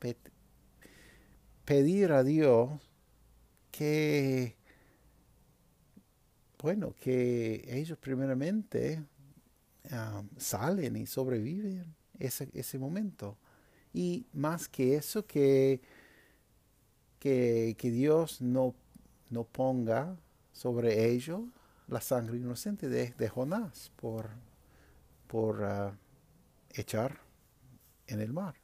pedir 1.65 2.13
a 2.13 2.23
Dios 2.23 2.71
que, 3.71 4.57
bueno, 6.63 6.95
que 6.95 7.65
ellos 7.69 7.99
primeramente 7.99 9.05
um, 9.91 10.29
salen 10.37 10.97
y 10.97 11.07
sobreviven 11.07 11.95
ese, 12.19 12.49
ese 12.55 12.79
momento. 12.79 13.37
Y 13.93 14.27
más 14.33 14.69
que 14.69 14.97
eso, 14.97 15.27
que, 15.27 15.81
que, 17.19 17.77
Dios 17.81 18.41
no, 18.41 18.75
no 19.31 19.45
ponga 19.45 20.17
sobre 20.53 21.11
ellos 21.11 21.43
la 21.95 22.01
sangre 22.01 22.37
inocente 22.37 22.89
de, 22.89 23.29
Jonás 23.29 23.93
por, 23.95 24.29
por 25.29 25.65
ah, 25.65 25.97
echar 26.71 27.21
en 28.09 28.21
el 28.21 28.33
mar. 28.33 28.57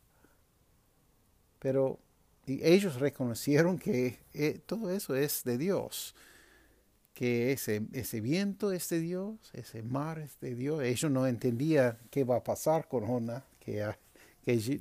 Pero 1.60 2.00
ellos 2.46 2.98
reconocieron 2.98 3.78
que 3.78 4.18
eh, 4.34 4.60
todo 4.66 4.90
eso 4.90 5.14
es 5.14 5.44
de 5.44 5.58
Dios, 5.58 6.16
que 7.14 7.52
ese, 7.52 7.82
ese 7.92 8.20
viento 8.20 8.72
es 8.72 8.88
de 8.88 8.98
Dios, 8.98 9.38
ese 9.52 9.84
mar 9.84 10.18
es 10.18 10.40
de 10.40 10.56
Dios. 10.56 10.82
Ellos 10.82 11.10
no 11.12 11.28
entendían 11.28 11.98
qué 12.10 12.24
va 12.24 12.36
a 12.36 12.44
pasar 12.44 12.88
con 12.88 13.06
Jonás, 13.06 13.44
que 13.60 13.94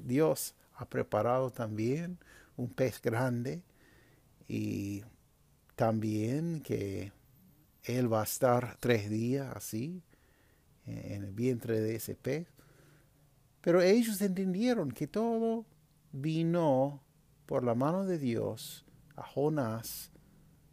Dios 0.06 0.56
ha 0.74 0.90
preparado 0.90 1.52
también 1.52 2.18
un 2.58 2.70
pez 2.70 3.00
grande 3.00 3.62
y 4.48 5.04
también 5.76 6.62
que 6.62 7.12
él 7.98 8.12
va 8.12 8.22
a 8.22 8.26
estar 8.26 8.78
tres 8.80 9.10
días 9.10 9.56
así, 9.56 10.04
en 10.86 11.24
el 11.24 11.32
vientre 11.32 11.80
de 11.80 11.96
ese 11.96 12.16
pez. 12.16 12.48
Pero 13.62 13.82
ellos 13.82 14.22
entendieron 14.22 14.92
que 14.92 15.08
todo 15.08 15.66
vino 16.12 17.04
por 17.46 17.64
la 17.64 17.76
mano 17.76 18.06
de 18.06 18.18
Dios 18.18 18.86
a 19.16 19.24
Jonás 19.24 20.12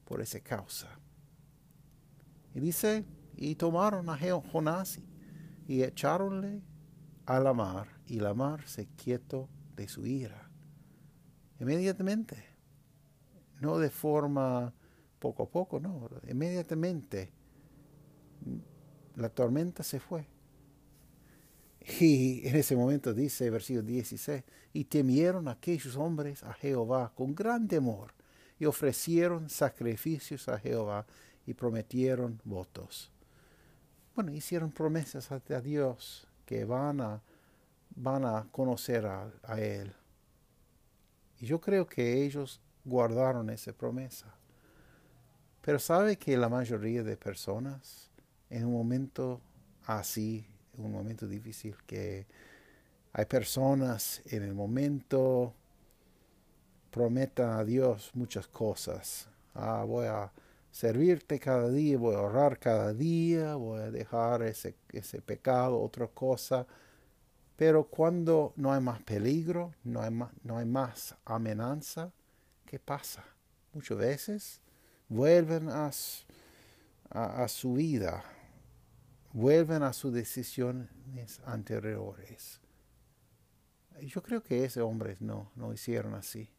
por 0.04 0.20
esa 0.20 0.40
causa. 0.40 0.88
Y 2.54 2.60
dice, 2.60 3.04
y 3.36 3.54
tomaron 3.56 4.08
a 4.08 4.18
Jonás 4.40 5.00
y 5.66 5.82
echaronle 5.82 6.62
a 7.26 7.40
la 7.40 7.52
mar, 7.52 7.88
y 8.06 8.20
la 8.20 8.34
mar 8.34 8.66
se 8.66 8.86
quietó 8.86 9.48
de 9.74 9.88
su 9.88 10.06
ira. 10.06 10.48
Inmediatamente, 11.58 12.36
no 13.60 13.78
de 13.78 13.90
forma 13.90 14.72
poco 15.26 15.42
a 15.42 15.50
poco, 15.50 15.80
no, 15.80 16.08
inmediatamente 16.28 17.30
la 19.16 19.28
tormenta 19.28 19.82
se 19.82 19.98
fue. 19.98 20.26
Y 22.00 22.46
en 22.46 22.56
ese 22.56 22.76
momento 22.76 23.12
dice, 23.14 23.50
versículo 23.50 23.86
16, 23.86 24.42
y 24.72 24.84
temieron 24.84 25.48
aquellos 25.48 25.96
hombres 25.96 26.42
a 26.42 26.52
Jehová 26.52 27.12
con 27.14 27.34
gran 27.34 27.66
temor, 27.66 28.12
y 28.58 28.66
ofrecieron 28.66 29.48
sacrificios 29.48 30.48
a 30.48 30.58
Jehová, 30.58 31.06
y 31.46 31.54
prometieron 31.54 32.40
votos. 32.44 33.10
Bueno, 34.14 34.32
hicieron 34.32 34.70
promesas 34.70 35.30
a 35.30 35.60
Dios 35.60 36.26
que 36.44 36.64
van 36.64 37.00
a, 37.00 37.22
van 37.94 38.24
a 38.24 38.48
conocer 38.50 39.06
a, 39.06 39.30
a 39.42 39.60
Él. 39.60 39.92
Y 41.40 41.46
yo 41.46 41.60
creo 41.60 41.86
que 41.86 42.24
ellos 42.24 42.60
guardaron 42.84 43.50
esa 43.50 43.72
promesa. 43.72 44.34
Pero 45.66 45.80
sabe 45.80 46.16
que 46.16 46.36
la 46.36 46.48
mayoría 46.48 47.02
de 47.02 47.16
personas 47.16 48.08
en 48.50 48.66
un 48.66 48.72
momento 48.72 49.40
así, 49.86 50.46
en 50.78 50.84
un 50.84 50.92
momento 50.92 51.26
difícil, 51.26 51.74
que 51.88 52.24
hay 53.12 53.24
personas 53.24 54.22
en 54.26 54.44
el 54.44 54.54
momento 54.54 55.52
prometan 56.92 57.50
a 57.50 57.64
Dios 57.64 58.12
muchas 58.14 58.46
cosas. 58.46 59.28
Ah, 59.54 59.82
voy 59.84 60.06
a 60.06 60.30
servirte 60.70 61.40
cada 61.40 61.68
día, 61.68 61.98
voy 61.98 62.14
a 62.14 62.18
ahorrar 62.18 62.60
cada 62.60 62.94
día, 62.94 63.56
voy 63.56 63.80
a 63.80 63.90
dejar 63.90 64.42
ese, 64.42 64.76
ese 64.92 65.20
pecado, 65.20 65.80
otra 65.80 66.06
cosa. 66.06 66.64
Pero 67.56 67.88
cuando 67.88 68.52
no 68.54 68.72
hay 68.72 68.80
más 68.80 69.02
peligro, 69.02 69.74
no 69.82 70.00
hay 70.00 70.12
más, 70.12 70.30
no 70.44 70.58
hay 70.58 70.66
más 70.66 71.16
amenaza, 71.24 72.12
¿qué 72.66 72.78
pasa? 72.78 73.24
Muchas 73.72 73.98
veces 73.98 74.60
vuelven 75.08 75.68
a, 75.68 75.90
a, 77.10 77.48
su 77.48 77.74
vida, 77.74 78.24
vuelven 79.32 79.82
a 79.82 79.92
sus 79.92 80.12
decisiones 80.12 80.88
anteriores. 81.44 82.60
Yo 84.02 84.22
creo 84.22 84.42
que 84.42 84.64
ese 84.64 84.80
hombres 84.80 85.20
no, 85.20 85.50
no 85.54 85.72
hicieron 85.72 86.14
así. 86.14 86.50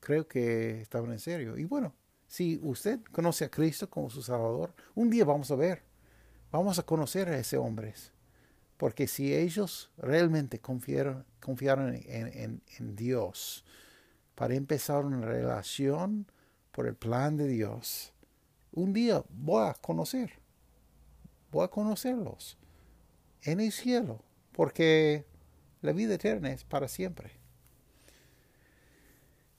Creo 0.00 0.26
que 0.26 0.80
estaban 0.80 1.12
en 1.12 1.20
serio. 1.20 1.56
Y 1.56 1.64
bueno, 1.64 1.94
si 2.26 2.58
usted 2.62 3.00
conoce 3.12 3.44
a 3.44 3.50
Cristo 3.50 3.88
como 3.88 4.10
su 4.10 4.22
Salvador, 4.22 4.74
un 4.94 5.10
día 5.10 5.24
vamos 5.24 5.50
a 5.52 5.56
ver, 5.56 5.84
vamos 6.50 6.78
a 6.78 6.82
conocer 6.82 7.28
a 7.28 7.38
ese 7.38 7.56
hombres. 7.56 8.12
Porque 8.76 9.06
si 9.06 9.32
ellos 9.32 9.92
realmente 9.96 10.58
confiaron, 10.58 11.24
confiaron 11.40 11.94
en, 11.94 12.62
en 12.78 12.96
Dios 12.96 13.64
para 14.34 14.54
empezar 14.54 15.04
una 15.04 15.24
relación 15.24 16.26
por 16.72 16.86
el 16.86 16.96
plan 16.96 17.36
de 17.36 17.46
Dios, 17.46 18.12
un 18.72 18.92
día 18.92 19.22
voy 19.28 19.68
a 19.68 19.74
conocer, 19.74 20.32
voy 21.50 21.64
a 21.64 21.68
conocerlos 21.68 22.58
en 23.42 23.60
el 23.60 23.70
cielo, 23.70 24.20
porque 24.52 25.26
la 25.82 25.92
vida 25.92 26.14
eterna 26.14 26.50
es 26.50 26.64
para 26.64 26.88
siempre. 26.88 27.32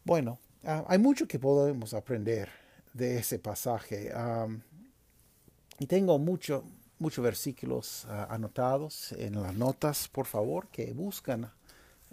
Bueno, 0.03 0.39
ah, 0.63 0.83
hay 0.87 0.97
mucho 0.97 1.27
que 1.27 1.39
podemos 1.39 1.93
aprender 1.93 2.49
de 2.93 3.19
ese 3.19 3.39
pasaje. 3.39 4.11
y 5.79 5.87
tengo 5.87 6.17
muchos 6.17 6.63
versículos 7.17 8.05
ah, 8.09 8.27
anotados 8.29 9.11
en 9.13 9.41
las 9.41 9.53
notas, 9.55 10.07
por 10.07 10.25
favor, 10.25 10.67
que 10.69 10.93
buscan 10.93 11.51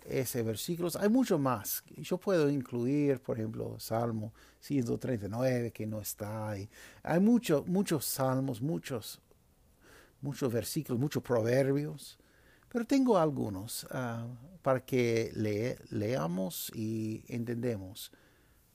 ese 0.07 0.43
versículo. 0.43 0.89
Hay 0.99 1.09
mucho 1.09 1.39
más. 1.39 1.83
Yo 1.97 2.19
puedo 2.19 2.51
incluir, 2.51 3.21
por 3.21 3.39
ejemplo, 3.39 3.79
Salmo 3.79 4.33
139 4.61 5.73
que 5.73 5.87
no 5.87 6.01
está 6.01 6.51
ahí. 6.51 6.69
Hay 7.03 7.21
muchos 7.21 7.67
muchos 7.67 8.05
salmos, 8.05 8.61
muchos, 8.61 9.21
muchos 10.21 10.53
versículos, 10.53 11.01
muchos 11.01 11.23
proverbios. 11.23 12.19
Pero 12.69 12.85
tengo 12.85 13.19
algunos 13.19 13.87
ah, 13.91 14.27
para 14.63 14.85
que 14.85 15.33
leamos 15.91 16.71
y 16.75 17.25
entendemos. 17.29 18.13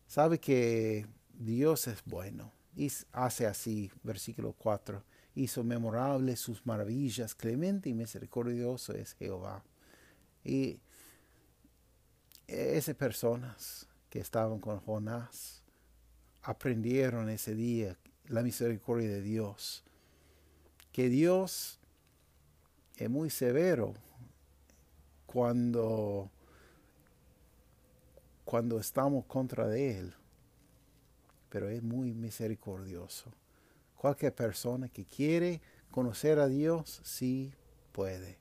Sabe 0.07 0.39
que 0.39 1.07
Dios 1.35 1.87
es 1.87 2.03
bueno. 2.05 2.53
Y 2.77 2.91
hace 3.13 3.47
así, 3.47 3.91
versículo 4.03 4.53
4 4.53 5.03
hizo 5.35 5.65
memorables 5.65 6.41
sus 6.41 6.65
maravillas, 6.67 7.35
clemente 7.35 7.89
y 7.89 7.95
misericordioso 7.95 8.93
es 8.93 9.15
Jehová. 9.15 9.63
Y 10.45 10.81
esas 12.47 12.97
personas 12.97 13.87
que 14.09 14.21
estaban 14.21 14.59
con 14.61 14.81
Jonás 14.81 15.63
aprendieron 16.43 17.29
ese 17.29 17.55
día 17.55 17.97
la 18.27 18.43
misericordia 18.43 19.09
de 19.09 19.23
Dios, 19.23 19.85
que 20.93 21.09
Dios 21.09 21.79
es 22.97 23.09
muy 23.09 23.31
severo 23.31 23.95
cuando 25.27 26.31
cuando 28.51 28.81
estamos 28.81 29.25
contra 29.27 29.69
de 29.69 29.97
él, 29.97 30.13
pero 31.51 31.69
es 31.69 31.85
muy 31.85 32.13
misericordioso. 32.13 33.33
Cualquier 33.95 34.35
persona 34.35 34.89
que 34.89 35.05
quiere 35.05 35.61
conocer 35.89 36.41
a 36.41 36.49
Dios, 36.49 37.01
sí 37.05 37.55
puede. 37.93 38.39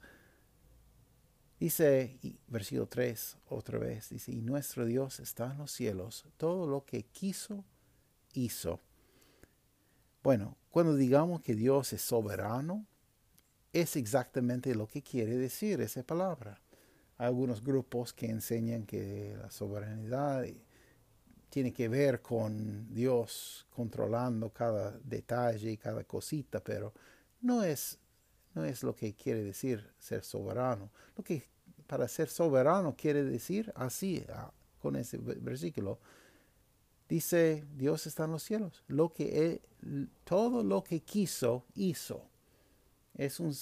Dice, 1.59 2.17
versículo 2.47 2.87
3, 2.87 3.39
otra 3.49 3.77
vez, 3.77 4.07
dice, 4.07 4.31
y 4.31 4.41
nuestro 4.41 4.85
Dios 4.85 5.19
está 5.19 5.51
en 5.51 5.57
los 5.57 5.71
cielos, 5.71 6.23
todo 6.37 6.65
lo 6.65 6.85
que 6.85 7.03
quiso, 7.03 7.55
hizo. 7.55 7.65
Bueno, 10.23 10.57
cuando 10.69 10.95
digamos 10.95 11.41
que 11.41 11.55
Dios 11.55 11.93
es 11.93 12.01
soberano, 12.01 12.85
es 13.73 13.95
exactamente 13.95 14.75
lo 14.75 14.87
que 14.87 15.01
quiere 15.01 15.37
decir 15.37 15.81
esa 15.81 16.03
palabra. 16.03 16.61
Hay 17.17 17.27
algunos 17.27 17.63
grupos 17.63 18.13
que 18.13 18.27
enseñan 18.27 18.85
que 18.85 19.35
la 19.41 19.49
soberanidad 19.49 20.45
tiene 21.49 21.73
que 21.73 21.87
ver 21.87 22.21
con 22.21 22.93
Dios 22.93 23.65
controlando 23.71 24.51
cada 24.51 24.91
detalle 24.99 25.71
y 25.71 25.77
cada 25.77 26.03
cosita, 26.03 26.63
pero 26.63 26.93
no 27.41 27.63
es, 27.63 27.97
no 28.53 28.65
es 28.65 28.83
lo 28.83 28.93
que 28.93 29.15
quiere 29.15 29.43
decir 29.43 29.89
ser 29.97 30.23
soberano. 30.23 30.91
Lo 31.15 31.23
que 31.23 31.43
para 31.87 32.07
ser 32.07 32.29
soberano 32.29 32.95
quiere 32.95 33.23
decir 33.23 33.71
así, 33.75 34.23
ah, 34.29 34.51
con 34.79 34.95
ese 34.95 35.17
versículo, 35.17 35.99
dice 37.07 37.65
Dios 37.75 38.07
está 38.07 38.25
en 38.25 38.31
los 38.31 38.43
cielos. 38.43 38.83
Lo 38.87 39.13
que 39.13 39.61
todo 40.23 40.63
lo 40.63 40.83
que 40.83 41.01
quiso, 41.01 41.65
hizo 41.75 42.27
es 43.15 43.39
un, 43.39 43.53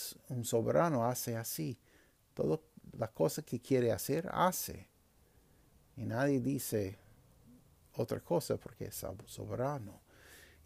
soberano, 0.44 1.06
hace 1.06 1.38
así. 1.38 1.78
Todas 2.34 2.60
las 2.98 3.10
cosas 3.12 3.46
que 3.46 3.60
quiere 3.60 3.92
hacer, 3.92 4.30
hace. 4.32 4.88
Y 5.96 6.06
nadie 6.06 6.42
dice 6.42 6.98
otra 7.96 8.20
cosa 8.20 8.58
porque 8.58 8.86
es 8.86 9.06
soberano. 9.26 10.02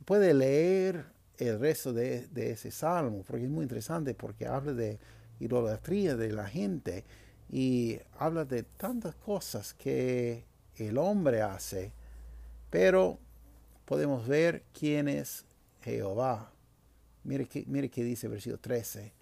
Puede 0.06 0.34
leer 0.34 1.06
el 1.38 1.60
resto 1.60 1.94
de, 1.94 2.28
de, 2.28 2.52
ese 2.52 2.72
salmo, 2.72 3.24
porque 3.26 3.46
es 3.46 3.50
muy 3.50 3.64
interesante, 3.64 4.14
porque 4.16 4.48
habla 4.48 4.74
de 4.74 5.00
idolatría 5.40 6.16
de 6.16 6.32
la 6.32 6.48
gente 6.48 7.06
y 7.50 8.00
habla 8.18 8.46
de 8.46 8.64
tantas 8.64 9.16
cosas 9.16 9.74
que 9.74 10.46
el 10.76 10.98
hombre 10.98 11.42
hace, 11.42 11.94
pero 12.70 13.20
podemos 13.86 14.28
ver 14.28 14.64
quién 14.74 15.08
es 15.08 15.46
Jehová. 15.82 16.52
Mire 17.24 17.48
que, 17.48 18.04
dice 18.04 18.28
versículo 18.28 18.60
13. 18.60 19.14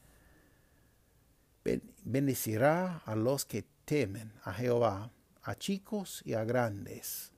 Bendecirá 2.04 3.02
a 3.06 3.16
los 3.16 3.46
que 3.46 3.66
temen 3.86 4.32
a 4.44 4.54
Jehová, 4.54 5.12
a 5.44 5.56
chicos 5.56 6.22
y 6.26 6.34
a 6.34 6.44
grandes. 6.44 7.32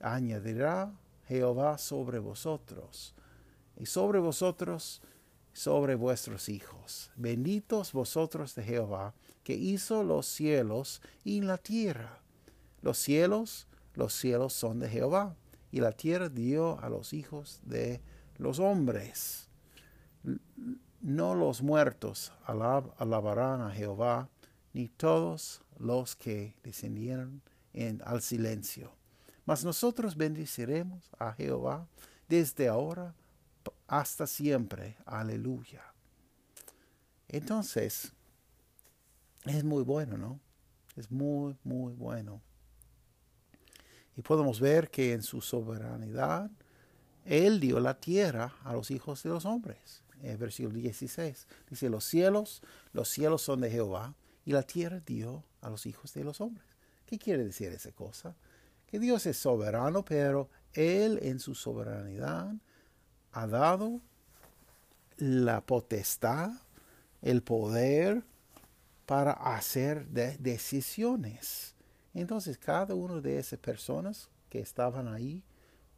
Añadirá 0.00 0.92
Jehová 1.26 1.78
sobre 1.78 2.18
vosotros 2.18 3.14
y 3.76 3.86
sobre 3.86 4.18
vosotros, 4.18 5.02
sobre 5.52 5.94
vuestros 5.94 6.48
hijos. 6.48 7.10
Benditos 7.16 7.92
vosotros 7.92 8.54
de 8.54 8.62
Jehová, 8.62 9.14
que 9.42 9.54
hizo 9.54 10.02
los 10.02 10.26
cielos 10.26 11.02
y 11.22 11.42
la 11.42 11.58
tierra. 11.58 12.20
Los 12.82 12.98
cielos, 12.98 13.66
los 13.94 14.12
cielos 14.14 14.52
son 14.52 14.80
de 14.80 14.88
Jehová, 14.88 15.36
y 15.74 15.80
la 15.80 15.90
tierra 15.90 16.28
dio 16.28 16.78
a 16.80 16.88
los 16.88 17.12
hijos 17.12 17.60
de 17.64 18.00
los 18.38 18.60
hombres 18.60 19.48
no 21.00 21.34
los 21.34 21.62
muertos 21.62 22.32
alabarán 22.46 23.60
a 23.60 23.70
Jehová, 23.70 24.30
ni 24.72 24.88
todos 24.88 25.62
los 25.78 26.14
que 26.14 26.56
descendieron 26.62 27.42
en, 27.72 28.00
al 28.04 28.22
silencio. 28.22 28.92
Mas 29.44 29.64
nosotros 29.64 30.16
bendeciremos 30.16 31.10
a 31.18 31.32
Jehová 31.32 31.88
desde 32.28 32.68
ahora 32.68 33.14
hasta 33.88 34.26
siempre. 34.26 34.96
Aleluya. 35.04 35.82
Entonces, 37.28 38.12
es 39.44 39.64
muy 39.64 39.82
bueno, 39.82 40.16
¿no? 40.16 40.40
Es 40.94 41.10
muy, 41.10 41.58
muy 41.64 41.92
bueno. 41.94 42.40
Y 44.16 44.22
podemos 44.22 44.60
ver 44.60 44.90
que 44.90 45.12
en 45.12 45.22
su 45.22 45.40
soberanidad, 45.40 46.50
Él 47.24 47.60
dio 47.60 47.80
la 47.80 47.98
tierra 47.98 48.54
a 48.64 48.72
los 48.72 48.90
hijos 48.90 49.22
de 49.22 49.30
los 49.30 49.44
hombres 49.44 50.04
eh, 50.24 50.36
versículo 50.36 50.78
16. 50.78 51.46
Dice, 51.68 51.88
los 51.90 52.04
cielos, 52.04 52.62
los 52.92 53.08
cielos 53.08 53.42
son 53.42 53.60
de 53.60 53.70
Jehová 53.70 54.14
y 54.44 54.52
la 54.52 54.62
tierra 54.62 55.00
dio 55.04 55.44
a 55.60 55.68
los 55.68 55.86
hijos 55.86 56.14
de 56.14 56.24
los 56.24 56.40
hombres. 56.40 56.66
¿Qué 57.06 57.18
quiere 57.18 57.44
decir 57.44 57.68
esa 57.72 57.92
cosa? 57.92 58.34
que 58.86 59.00
Dios 59.00 59.26
es 59.26 59.36
soberano, 59.36 60.04
pero 60.04 60.48
Él 60.72 61.18
en 61.22 61.40
su 61.40 61.56
soberanidad 61.56 62.54
ha 63.32 63.46
dado 63.48 64.00
la 65.16 65.62
potestad, 65.62 66.52
el 67.20 67.42
poder 67.42 68.22
para 69.04 69.32
hacer 69.32 70.06
decisiones. 70.06 71.73
Entonces 72.14 72.56
cada 72.56 72.94
una 72.94 73.20
de 73.20 73.38
esas 73.38 73.58
personas 73.58 74.30
que 74.48 74.60
estaban 74.60 75.08
ahí 75.08 75.42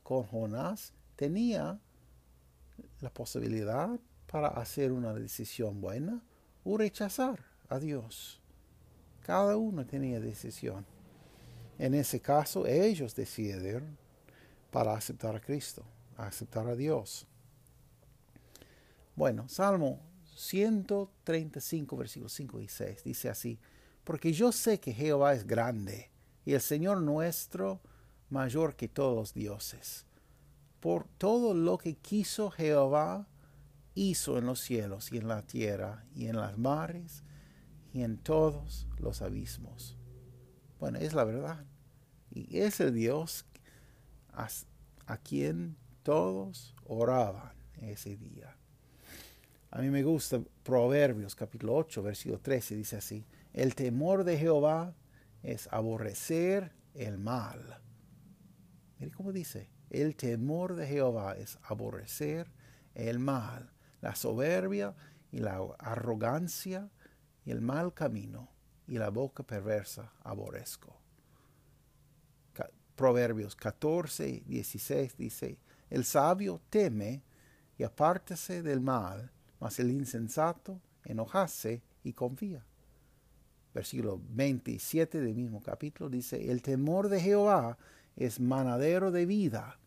con 0.03 0.25
Jonás 0.25 0.93
tenía 1.15 1.79
la 3.01 3.11
posibilidad 3.11 4.01
para 4.27 4.49
hacer 4.49 4.93
una 4.93 5.13
decisión 5.13 5.81
buena 5.81 6.23
o 6.65 6.77
rechazar 6.77 7.45
a 7.69 7.79
Dios. 7.79 8.41
Cada 9.23 9.57
uno 9.57 9.85
tenía 9.85 10.21
decisión. 10.21 10.87
En 11.79 11.95
ese 11.95 12.21
caso, 12.21 12.67
ellos 12.67 13.15
decidieron 13.15 13.99
para 14.71 14.95
aceptar 14.95 15.37
a 15.37 15.41
Cristo, 15.41 15.85
aceptar 16.17 16.67
a 16.67 16.75
Dios. 16.75 17.27
Bueno, 19.15 19.49
Salmo 19.49 20.01
135, 20.35 21.97
versículos 21.97 22.33
5 22.33 22.61
y 22.61 22.69
6 22.69 23.05
dice 23.05 23.29
así, 23.29 23.59
porque 24.07 24.33
yo 24.33 24.53
sé 24.53 24.79
que 24.79 24.95
Jehová 24.95 25.35
es 25.35 25.49
grande 25.49 26.13
y 26.45 26.53
el 26.53 26.61
Señor 26.61 27.03
nuestro 27.03 27.81
mayor 28.31 28.77
que 28.77 28.87
todos 28.87 29.17
los 29.17 29.35
dioses. 29.35 30.07
Por 30.79 31.09
todo 31.19 31.55
lo 31.55 31.77
que 31.77 31.97
quiso 31.97 32.53
Jehová, 32.53 33.27
hizo 33.97 34.39
en 34.39 34.47
los 34.47 34.61
cielos 34.61 35.11
y 35.11 35.19
en 35.19 35.27
la 35.27 35.43
tierra 35.43 36.05
y 36.15 36.29
en 36.29 36.37
las 36.37 36.57
mares 36.57 37.25
y 37.93 38.05
en 38.05 38.17
todos 38.19 38.87
los 39.01 39.23
abismos. 39.23 39.97
Bueno, 40.79 40.99
es 40.99 41.13
la 41.13 41.25
verdad. 41.25 41.65
Y 42.31 42.61
es 42.61 42.79
el 42.79 42.95
Dios 42.95 43.45
a, 44.33 45.17
quien 45.17 45.77
todos 46.05 46.77
oraban 46.85 47.55
ese 47.81 48.17
día. 48.17 48.57
A 49.73 49.81
mí 49.81 49.91
me 49.91 50.05
gusta 50.05 50.41
Proverbios 50.63 51.35
capítulo 51.35 51.75
8, 51.75 52.05
versículo 52.05 52.39
13, 52.39 52.77
dice 52.77 52.97
así, 52.99 53.27
el 53.57 53.75
temor 53.75 54.25
de 54.25 54.37
Jehová 54.37 54.95
es 55.43 55.67
aborrecer 55.73 56.73
el 56.93 57.17
mal. 57.17 57.81
Mire 58.99 59.13
cómo 59.13 59.33
dice, 59.33 59.71
el 59.89 60.15
temor 60.15 60.77
de 60.77 60.87
Jehová 60.87 61.37
es 61.39 61.59
aborrecer 61.63 62.53
el 62.95 63.19
mal, 63.19 63.73
la 64.03 64.15
soberbia 64.15 64.95
y 65.33 65.39
la 65.39 65.59
arrogancia 65.79 66.91
y 67.47 67.51
el 67.51 67.63
mal 67.63 67.95
camino 67.95 68.51
y 68.87 68.99
la 68.99 69.09
boca 69.09 69.43
perversa 69.43 70.13
aborrezco. 70.23 71.01
Proverbios 72.95 73.57
14, 73.57 74.43
16 74.47 75.17
dice, 75.17 75.59
el 75.89 76.05
sabio 76.05 76.61
teme 76.69 77.23
y 77.79 77.85
apártese 77.85 78.63
del 78.63 78.81
mal, 78.81 79.31
mas 79.61 79.79
el 79.79 79.91
insensato 79.91 80.81
enojase 81.05 81.83
y 82.05 82.13
confía. 82.13 82.67
Versículo 83.77 84.19
27 84.31 85.21
del 85.21 85.35
mismo 85.35 85.61
capítulo 85.61 86.09
dice, 86.09 86.51
el 86.51 86.63
temor 86.63 87.11
de 87.11 87.21
Jehová 87.21 87.77
es 88.17 88.41
manadero 88.41 89.11
de 89.11 89.27
vida 89.27 89.79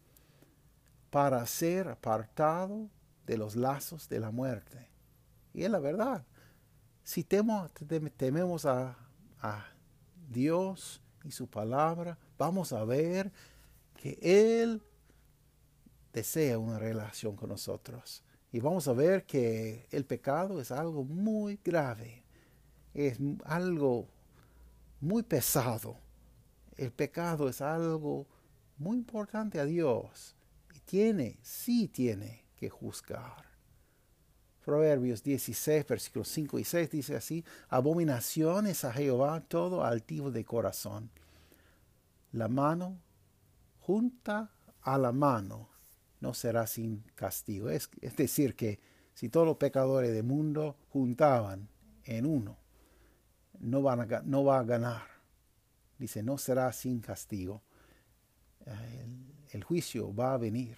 para 1.10 1.44
ser 1.48 1.88
apartado 1.88 2.88
de 3.26 3.38
los 3.40 3.56
lazos 3.56 4.08
de 4.08 4.20
la 4.20 4.30
muerte. 4.30 4.88
Y 5.56 5.64
es 5.64 5.72
la 5.72 5.80
verdad. 5.80 6.24
Si 7.04 7.24
tememos 7.24 8.68
a, 8.68 8.96
a 9.42 9.66
Dios 10.30 11.02
y 11.24 11.32
su 11.32 11.48
palabra, 11.48 12.16
vamos 12.38 12.72
a 12.74 12.86
ver 12.86 13.32
que 13.96 14.20
Él 14.22 14.84
desea 16.14 16.60
una 16.60 16.78
relación 16.78 17.36
con 17.36 17.50
nosotros. 17.50 18.24
Y 18.52 18.60
vamos 18.60 18.88
a 18.88 18.94
ver 18.94 19.26
que 19.26 19.88
el 19.90 20.06
pecado 20.06 20.62
es 20.62 20.70
algo 20.72 21.04
muy 21.04 21.60
grave, 21.64 22.24
es 22.94 23.18
algo 23.46 24.08
muy 25.02 25.24
pesado. 25.24 25.98
El 26.78 26.92
pecado 26.92 27.50
es 27.50 27.62
algo 27.62 28.28
muy 28.78 28.98
importante 28.98 29.60
a 29.60 29.66
Dios 29.66 30.36
y 30.74 30.80
tiene, 30.80 31.38
sí 31.42 31.88
tiene 31.88 32.46
que 32.56 32.70
juzgar. 32.70 33.50
Proverbios 34.64 35.24
16, 35.24 35.88
versículos 35.88 36.28
5 36.28 36.60
y 36.60 36.64
6 36.64 36.92
dice 36.92 37.16
así, 37.16 37.44
abominaciones 37.70 38.86
a 38.86 38.94
Jehová 38.94 39.42
todo 39.42 39.84
altivo 39.84 40.32
de 40.32 40.46
corazón. 40.46 41.10
La 42.32 42.48
mano 42.48 43.00
junta 43.80 44.52
a 44.82 44.98
la 44.98 45.12
mano 45.12 45.70
no 46.20 46.34
será 46.34 46.68
sin 46.68 47.04
castigo. 47.16 47.70
Es, 47.70 47.90
decir, 48.16 48.56
que 48.56 48.80
si 49.14 49.30
todos 49.30 49.48
los 49.48 49.58
pecadores 49.58 50.14
del 50.14 50.24
mundo 50.24 50.76
juntaban 50.90 51.70
en 52.04 52.26
uno, 52.26 52.58
no, 53.60 53.82
van 53.82 54.02
a, 54.02 54.22
no 54.22 54.44
va 54.44 54.60
a 54.60 54.64
ganar. 54.64 55.04
Dice, 55.98 56.24
no 56.24 56.38
será 56.38 56.72
sin 56.72 57.00
castigo. 57.02 57.62
el 59.52 59.64
juicio 59.64 60.14
va 60.14 60.34
a 60.34 60.38
venir. 60.38 60.78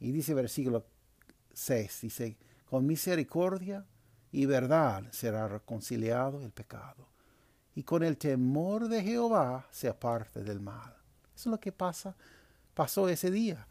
Y 0.00 0.12
dice 0.12 0.34
versículo 0.34 0.86
6, 1.52 2.00
dice, 2.02 2.36
con 2.68 2.86
misericordia 2.86 3.84
y 4.30 4.46
verdad 4.46 5.04
será 5.10 5.48
reconciliado 5.48 6.42
el 6.42 6.52
pecado. 6.52 7.08
Y 7.74 7.82
con 7.82 8.02
el 8.02 8.16
temor 8.16 8.88
de 8.88 9.02
Jehová 9.02 9.66
se 9.70 9.88
aparte 9.88 10.42
del 10.42 10.60
mal. 10.60 10.94
Eso 11.34 11.48
es 11.48 11.52
lo 11.52 11.60
que 11.60 11.72
pasa, 11.72 12.16
pasó 12.74 13.08
ese 13.08 13.30
día 13.30 13.66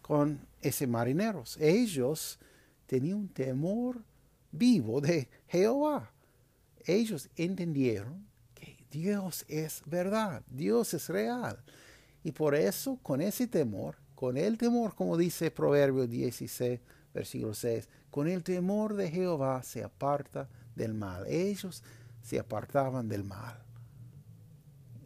con 0.00 0.40
esos 0.62 0.88
marineros. 0.88 1.56
Ellos 1.60 2.38
tenían 2.86 3.18
un 3.18 3.28
temor 3.28 4.02
vivo 4.50 5.00
de 5.00 5.28
Jehová. 5.48 6.10
Ellos 6.88 7.28
entendieron 7.36 8.26
que 8.54 8.78
Dios 8.90 9.44
es 9.46 9.82
verdad, 9.84 10.42
Dios 10.48 10.94
es 10.94 11.10
real. 11.10 11.62
Y 12.24 12.32
por 12.32 12.54
eso, 12.54 12.98
con 13.02 13.20
ese 13.20 13.46
temor, 13.46 13.96
con 14.14 14.38
el 14.38 14.56
temor, 14.56 14.94
como 14.94 15.18
dice 15.18 15.50
Proverbio 15.50 16.06
16, 16.06 16.80
versículo 17.12 17.52
6, 17.52 17.90
con 18.10 18.26
el 18.26 18.42
temor 18.42 18.94
de 18.94 19.10
Jehová 19.10 19.62
se 19.62 19.84
aparta 19.84 20.48
del 20.74 20.94
mal. 20.94 21.26
Ellos 21.26 21.84
se 22.22 22.38
apartaban 22.38 23.06
del 23.06 23.22
mal. 23.22 23.62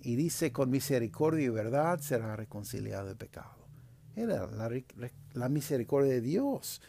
Y 0.02 0.14
dice, 0.14 0.52
con 0.52 0.70
misericordia 0.70 1.46
y 1.46 1.48
verdad 1.48 1.98
será 1.98 2.36
reconciliado 2.36 3.10
el 3.10 3.16
pecado. 3.16 3.66
Era 4.14 4.46
la, 4.46 4.70
la 5.34 5.48
misericordia 5.48 6.12
de 6.12 6.20
Dios 6.20 6.80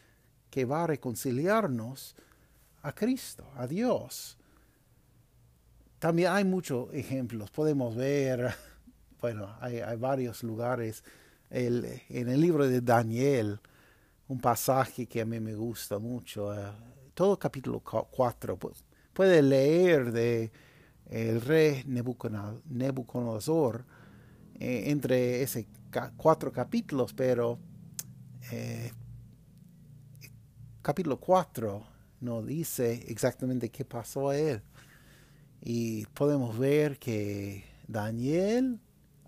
que 0.52 0.66
va 0.66 0.84
a 0.84 0.88
reconciliarnos 0.88 2.16
a 2.84 2.94
Cristo, 2.94 3.50
a 3.56 3.66
Dios. 3.66 4.38
También 6.04 6.34
hay 6.34 6.44
muchos 6.44 6.94
ejemplos. 6.94 7.50
Podemos 7.50 7.96
ver, 7.96 8.54
bueno, 9.22 9.56
hay, 9.62 9.96
varios 9.96 10.44
lugares 10.44 11.02
en 11.50 12.28
el 12.28 12.42
libro 12.42 12.68
de 12.68 12.82
Daniel, 12.82 13.62
un 14.28 14.42
pasaje 14.42 15.06
que 15.06 15.22
a 15.22 15.26
mí 15.26 15.40
me 15.40 15.56
gusta 15.56 16.00
mucho, 16.00 16.54
eh, 16.54 16.74
todo 17.14 17.40
capítulo 17.40 17.80
4, 17.80 18.58
pues, 18.58 18.84
puede 19.14 19.42
leer 19.42 20.12
de 20.12 20.52
el 21.10 21.40
rey 21.40 21.86
Nebuchadnezzar 21.88 23.86
eh, 24.60 24.84
entre 24.88 25.42
esos 25.42 25.64
cuatro 26.18 26.52
capítulos, 26.52 27.14
pero 27.14 27.58
eh, 28.52 28.92
capítulo 30.82 31.18
4 31.18 31.88
no 32.20 32.42
dice 32.42 33.06
exactamente 33.08 33.70
qué 33.70 33.86
pasó 33.86 34.28
a 34.28 34.38
él. 34.38 34.62
Y 35.64 36.06
podemos 36.08 36.58
ver 36.58 37.00
que 37.00 37.64
Daniel 37.88 38.80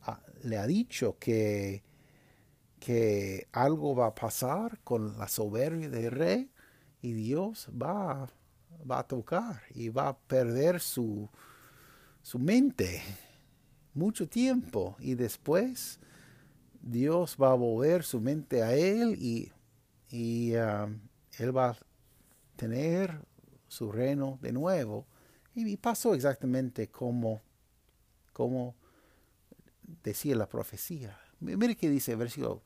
ah, 0.02 0.21
le 0.43 0.58
ha 0.58 0.67
dicho 0.67 1.17
que 1.19 1.84
que 2.86 3.48
algo 3.52 3.95
va 3.95 4.08
a 4.08 4.13
pasar 4.13 4.80
con 4.84 5.17
la 5.17 5.28
soberbia 5.28 5.89
del 5.89 6.12
rey 6.12 6.52
y 7.02 7.13
Dios 7.13 7.67
va, 7.69 8.28
va 8.89 9.00
a 9.00 9.08
tocar 9.08 9.63
y 9.74 9.89
va 9.89 10.10
a 10.10 10.17
perder 10.19 10.80
su, 10.80 11.28
su 12.21 12.38
mente 12.38 13.02
mucho 13.95 14.30
tiempo 14.30 14.95
y 15.00 15.15
después 15.15 16.00
Dios 16.80 17.38
va 17.41 17.54
a 17.54 17.56
volver 17.56 18.04
su 18.04 18.21
mente 18.21 18.62
a 18.62 18.76
él 18.76 19.15
y, 19.17 19.52
y 20.12 20.56
um, 20.56 21.00
él 21.39 21.58
va 21.58 21.69
a 21.69 21.78
tener 22.56 23.19
su 23.67 23.91
reino 23.91 24.38
de 24.43 24.52
nuevo. 24.52 25.08
Y, 25.56 25.78
pasó 25.78 26.13
exactamente 26.13 26.89
como, 26.89 27.41
como 28.34 28.76
decía 30.04 30.36
la 30.36 30.48
profecía. 30.48 31.18
Mire 31.39 31.76
que 31.76 31.89
dice 31.89 32.15
versículo 32.15 32.62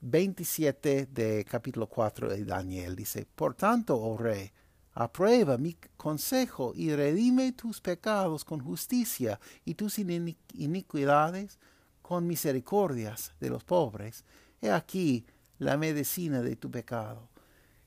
27 0.00 1.06
de 1.06 1.44
capítulo 1.48 1.88
4 1.88 2.30
de 2.30 2.44
Daniel. 2.44 2.94
Dice, 2.94 3.26
por 3.34 3.54
tanto, 3.54 3.96
oh 3.96 4.16
rey, 4.16 4.50
aprueba 4.92 5.56
mi 5.56 5.76
consejo 5.96 6.72
y 6.74 6.94
redime 6.94 7.52
tus 7.52 7.80
pecados 7.80 8.44
con 8.44 8.60
justicia 8.60 9.40
y 9.64 9.74
tus 9.74 9.98
iniquidades 9.98 11.58
con 12.02 12.26
misericordias 12.26 13.34
de 13.38 13.50
los 13.50 13.64
pobres, 13.64 14.24
he 14.62 14.70
aquí 14.70 15.26
la 15.58 15.76
medicina 15.76 16.40
de 16.42 16.56
tu 16.56 16.70
pecado. 16.70 17.28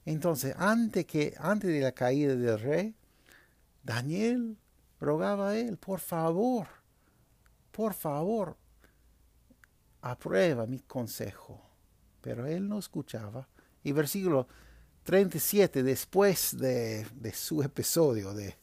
Entonces, 0.05 0.55
antes, 0.57 1.05
que, 1.05 1.33
antes 1.39 1.71
de 1.71 1.81
la 1.81 1.91
caída 1.91 2.35
del 2.35 2.59
rey, 2.59 2.95
Daniel 3.83 4.57
rogaba 4.99 5.49
a 5.49 5.57
él, 5.57 5.77
por 5.77 5.99
favor, 5.99 6.67
por 7.71 7.93
favor, 7.93 8.57
aprueba 10.01 10.65
mi 10.67 10.79
consejo. 10.79 11.61
Pero 12.21 12.45
él 12.45 12.67
no 12.67 12.77
escuchaba. 12.77 13.47
Y 13.83 13.91
versículo 13.93 14.47
37, 15.03 15.81
después 15.81 16.57
de, 16.57 17.05
su 17.33 17.63
episodio 17.63 18.33
de, 18.33 18.55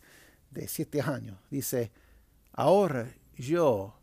de 0.51 0.69
siete 0.69 1.01
años, 1.01 1.39
dice, 1.51 1.91
ahora 2.53 3.13
yo, 3.37 3.95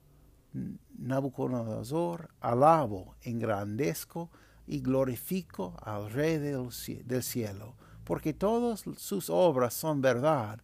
Nabucodonosor, 0.98 2.30
alabo, 2.40 3.16
engrandezco 3.22 4.30
y 4.68 4.80
glorifico 4.80 5.76
al 5.82 6.10
Rey 6.10 6.38
del 6.38 7.24
cielo, 7.24 7.76
porque 8.04 8.34
todas 8.34 8.86
sus 8.98 9.30
obras 9.30 9.74
son 9.74 10.02
verdad 10.02 10.62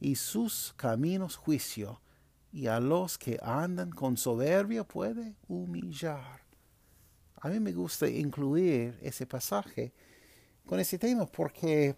y 0.00 0.16
sus 0.16 0.74
caminos 0.76 1.36
juicio, 1.36 2.00
y 2.52 2.68
a 2.68 2.78
los 2.78 3.18
que 3.18 3.38
andan 3.42 3.90
con 3.90 4.16
soberbia 4.16 4.84
puede 4.84 5.34
humillar. 5.48 6.42
A 7.40 7.48
mí 7.48 7.58
me 7.60 7.72
gusta 7.72 8.08
incluir 8.08 8.98
ese 9.02 9.26
pasaje 9.26 9.92
con 10.64 10.80
ese 10.80 10.98
tema 10.98 11.26
porque 11.26 11.96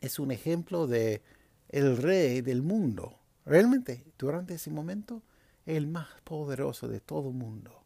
es 0.00 0.18
un 0.18 0.30
ejemplo 0.30 0.86
de 0.86 1.22
el 1.68 1.96
rey 1.96 2.40
del 2.42 2.62
mundo. 2.62 3.18
Realmente, 3.44 4.04
durante 4.18 4.54
ese 4.54 4.70
momento, 4.70 5.22
el 5.64 5.86
más 5.86 6.08
poderoso 6.22 6.86
de 6.88 7.00
todo 7.00 7.30
el 7.30 7.34
mundo 7.34 7.84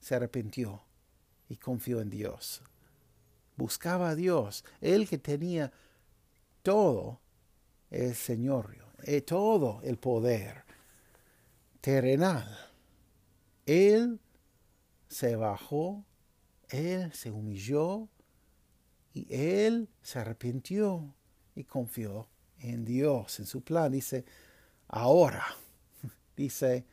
se 0.00 0.14
arrepintió 0.14 0.82
y 1.48 1.56
confió 1.56 2.00
en 2.00 2.10
Dios. 2.10 2.62
Buscaba 3.56 4.10
a 4.10 4.14
Dios, 4.14 4.64
el 4.80 5.08
que 5.08 5.18
tenía 5.18 5.72
todo 6.62 7.20
el 7.90 8.14
Señor, 8.14 8.76
eh, 9.02 9.22
todo 9.22 9.80
el 9.82 9.98
poder 9.98 10.64
terrenal. 11.80 12.58
Él 13.66 14.20
se 15.08 15.36
bajó, 15.36 16.04
él 16.68 17.12
se 17.12 17.30
humilló 17.30 18.08
y 19.14 19.26
él 19.34 19.88
se 20.02 20.18
arrepintió 20.18 21.14
y 21.54 21.64
confió 21.64 22.28
en 22.60 22.84
Dios, 22.84 23.40
en 23.40 23.46
su 23.46 23.62
plan. 23.62 23.92
Dice, 23.92 24.24
ahora, 24.88 25.44
dice, 26.36 26.86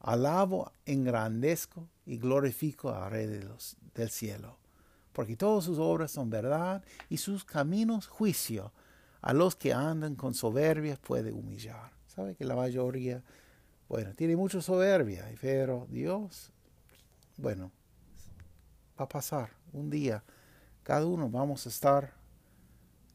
alabo, 0.00 0.72
engrandezco 0.84 1.88
y 2.04 2.18
glorifico 2.18 2.90
a 2.90 3.08
Rey 3.08 3.26
del 3.94 4.10
cielo, 4.10 4.58
porque 5.12 5.36
todas 5.36 5.64
sus 5.64 5.78
obras 5.78 6.10
son 6.10 6.30
verdad 6.30 6.84
y 7.08 7.16
sus 7.16 7.44
caminos 7.44 8.06
juicio. 8.06 8.72
A 9.22 9.32
los 9.32 9.56
que 9.56 9.72
andan 9.72 10.16
con 10.16 10.34
soberbia 10.34 10.96
puede 10.96 11.32
humillar. 11.32 11.92
¿Sabe 12.06 12.34
que 12.34 12.44
la 12.44 12.56
mayoría, 12.56 13.22
bueno, 13.88 14.12
tiene 14.14 14.36
mucha 14.36 14.60
soberbia, 14.60 15.32
pero 15.40 15.86
Dios, 15.88 16.52
bueno, 17.36 17.70
va 18.98 19.04
a 19.04 19.08
pasar 19.08 19.50
un 19.72 19.88
día. 19.88 20.22
Cada 20.82 21.06
uno 21.06 21.30
vamos 21.30 21.64
a 21.66 21.68
estar 21.68 22.12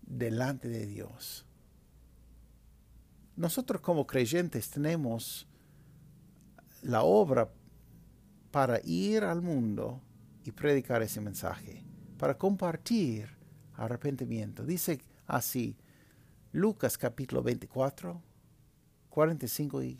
delante 0.01 0.69
de 0.69 0.85
Dios. 0.85 1.45
Nosotros 3.35 3.81
como 3.81 4.07
creyentes 4.07 4.71
tenemos 4.71 5.47
la 6.81 7.03
obra 7.03 7.49
para 8.49 8.79
ir 8.83 9.23
al 9.23 9.41
mundo 9.41 10.01
y 10.43 10.51
predicar 10.51 11.03
ese 11.03 11.19
mensaje, 11.19 11.83
para 12.17 12.37
compartir 12.37 13.29
arrepentimiento. 13.75 14.63
Dice 14.63 14.99
así, 15.27 15.75
Lucas 16.57 16.97
capítulo 16.97 17.43
24, 17.43 18.19
45 19.09 19.83
y 19.83 19.99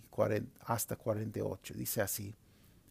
hasta 0.62 0.96
48, 0.96 1.76
dice 1.76 2.02
así. 2.02 2.34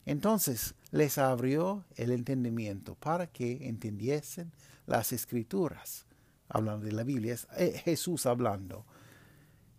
Entonces 0.04 0.76
les 0.92 1.18
abrió 1.18 1.84
el 1.96 2.12
entendimiento 2.12 2.94
para 2.94 3.26
que 3.26 3.66
entendiesen 3.66 4.52
las 4.86 5.12
escrituras, 5.12 6.06
hablando 6.48 6.86
de 6.86 6.92
la 6.92 7.02
Biblia, 7.02 7.34
es 7.34 7.48
eh, 7.56 7.82
Jesús 7.84 8.26
hablando, 8.26 8.86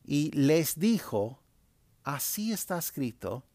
y 0.04 0.32
les 0.32 0.78
dijo, 0.78 1.40
así 2.04 2.52
está 2.52 2.78
escrito, 2.78 3.46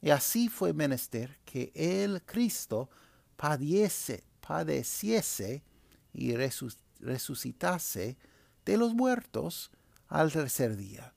y 0.00 0.10
así 0.10 0.48
fue 0.48 0.72
menester 0.72 1.40
que 1.44 1.72
el 1.74 2.22
Cristo 2.22 2.88
padeciese, 3.36 4.22
padeciese 4.40 5.64
y 6.12 6.36
resucitase 7.00 8.16
de 8.64 8.76
los 8.76 8.94
muertos 8.94 9.70
al 10.08 10.32
tercer 10.32 10.76
día, 10.76 11.14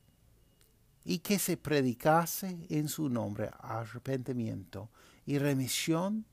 y 1.03 1.19
que 1.19 1.39
se 1.39 1.57
predicase 1.57 2.65
en 2.69 2.87
su 2.87 3.09
nombre 3.09 3.49
arrepentimiento 3.59 4.89
y 5.25 5.37
remisión, 5.37 6.25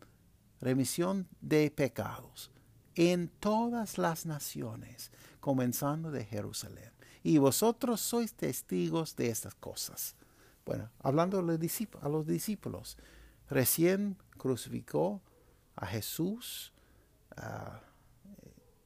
remisión 0.61 1.27
de 1.41 1.71
pecados 1.71 2.51
en 2.95 3.29
todas 3.29 3.99
las 3.99 4.27
naciones, 4.27 5.11
comenzando 5.41 6.11
de 6.11 6.25
Jerusalén. 6.25 6.91
Y 7.23 7.39
vosotros 7.39 8.01
sois 8.01 8.35
testigos 8.35 9.17
de 9.17 9.31
estas 9.31 9.55
cosas. 9.55 10.17
Bueno, 10.65 10.91
hablando 11.01 11.39
a 11.39 11.43
los 11.43 12.27
discípulos, 12.27 12.97
recién 13.49 14.17
crucificó 14.37 15.23
a 15.77 15.87
Jesús, 15.87 16.73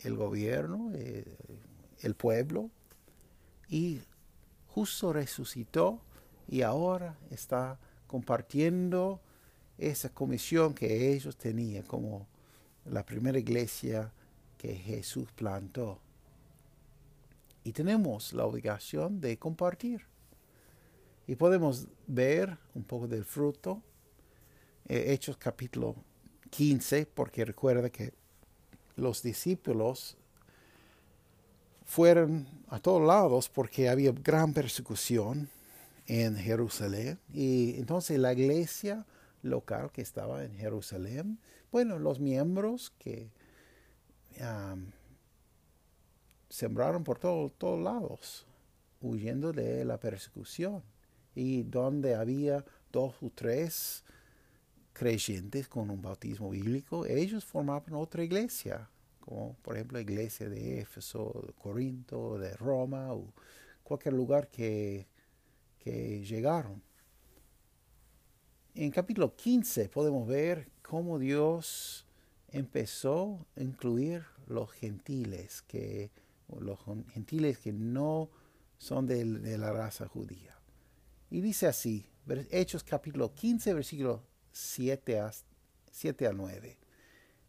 el 0.01 0.17
gobierno, 0.17 0.91
eh, 0.95 1.37
el 2.05 2.15
pueblo, 2.15 2.71
y 3.69 4.01
justo 4.69 5.13
resucitó 5.13 6.01
y 6.47 6.63
ahora 6.63 7.17
está 7.31 7.79
compartiendo 8.07 9.21
esa 9.79 10.11
comisión 10.11 10.75
que 10.75 11.13
ellos 11.13 11.37
tenían 11.37 11.85
como 11.85 12.27
la 12.85 13.05
primera 13.05 13.39
iglesia 13.39 14.13
que 14.59 14.75
Jesús 14.75 15.33
plantó. 15.33 16.01
Y 17.65 17.73
tenemos 17.73 18.33
la 18.33 18.45
obligación 18.45 19.21
de 19.21 19.39
compartir. 19.39 20.03
Y 21.27 21.37
podemos 21.37 21.89
ver 22.07 22.59
un 22.75 22.85
poco 22.85 23.09
del 23.09 23.25
fruto. 23.25 23.83
Eh, 24.87 25.13
Hechos 25.13 25.39
capítulo 25.39 25.97
15, 26.51 27.07
porque 27.07 27.45
recuerda 27.45 27.89
que 27.89 28.13
los 28.97 29.23
discípulos 29.23 30.19
fueron 31.85 32.47
a 32.69 32.81
todos 32.81 33.07
lados 33.07 33.49
porque 33.49 33.89
había 33.89 34.13
gran 34.13 34.53
persecución 34.53 35.49
en 36.07 36.37
Jerusalén. 36.37 37.19
Y 37.33 37.77
entonces 37.79 38.19
la 38.19 38.33
iglesia 38.33 39.07
local 39.43 39.91
que 39.93 40.03
estaba 40.03 40.45
en 40.45 40.55
Jerusalén, 40.57 41.39
bueno, 41.71 41.99
los 41.99 42.21
miembros 42.21 42.93
que 42.99 43.31
sembraron 46.49 47.05
por 47.05 47.19
todos 47.19 47.81
lados, 47.81 48.47
huyendo 49.01 49.53
de 49.53 49.85
la 49.85 49.99
persecución 49.99 50.83
y 51.35 51.63
donde 51.63 52.15
había 52.15 52.65
dos 52.91 53.15
o 53.23 53.31
tres 53.35 54.05
creyentes 54.93 55.69
con 55.69 55.91
un 55.91 56.01
bautismo 56.01 56.51
bíblico, 56.51 57.05
ellos 57.07 57.45
formaban 57.45 57.95
otra 57.95 58.23
iglesia, 58.25 58.89
como 59.25 59.57
por 59.63 59.77
ejemplo 59.77 59.97
la 59.97 60.03
iglesia 60.03 60.49
de 60.49 60.81
Éfeso, 60.81 61.45
de 61.47 61.53
Corinto, 61.55 62.39
de 62.39 62.55
Roma 62.57 63.15
o 63.15 63.33
cualquier 63.83 64.15
lugar 64.15 64.49
que, 64.49 65.07
que 65.79 66.23
llegaron. 66.25 66.83
En 68.75 68.91
capítulo 68.91 69.35
15 69.35 69.89
podemos 69.89 70.27
ver 70.27 70.69
cómo 70.83 71.19
Dios 71.19 72.07
empezó 72.49 73.47
a 73.57 73.63
incluir 73.63 74.25
los 74.47 74.71
gentiles, 74.73 75.63
que, 75.63 76.11
los 76.61 76.79
gentiles 77.13 77.59
que 77.59 77.73
no 77.73 78.29
son 78.77 79.07
de, 79.07 79.25
la 79.25 79.73
raza 79.73 80.07
judía. 80.07 80.59
Y 81.31 81.41
dice 81.41 81.67
así, 81.67 82.05
Hechos 82.51 82.85
capítulo 82.85 83.33
15, 83.33 83.75
versículo 83.75 84.23
7 84.53 85.21
a, 85.21 85.33
7 85.91 86.27
a 86.27 86.33
9. 86.33 86.79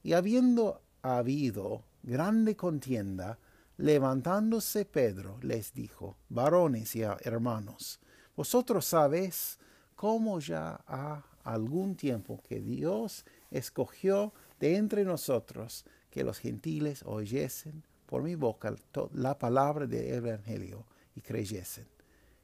Y 0.03 0.13
habiendo 0.13 0.84
habido 1.06 1.84
grande 2.03 2.56
contienda, 2.56 3.38
levantándose 3.78 4.86
Pedro 4.86 5.38
les 5.41 5.74
dijo, 5.74 6.18
varones 6.30 6.95
y 6.95 7.01
hermanos, 7.01 7.99
vosotros 8.36 8.86
sabéis 8.86 9.60
cómo 9.95 10.39
ya 10.39 10.82
ha 10.88 11.24
algún 11.43 11.95
tiempo 11.95 12.41
que 12.47 12.60
Dios 12.60 13.24
escogió 13.51 14.34
de 14.60 14.78
entre 14.78 15.06
nosotros 15.06 15.86
que 16.10 16.24
los 16.24 16.39
gentiles 16.39 17.03
oyesen 17.06 17.84
por 18.08 18.24
mi 18.24 18.36
boca 18.36 18.76
la 19.14 19.38
palabra 19.38 19.86
del 19.86 20.14
Evangelio 20.14 20.86
y 21.16 21.22
creyesen. 21.22 21.88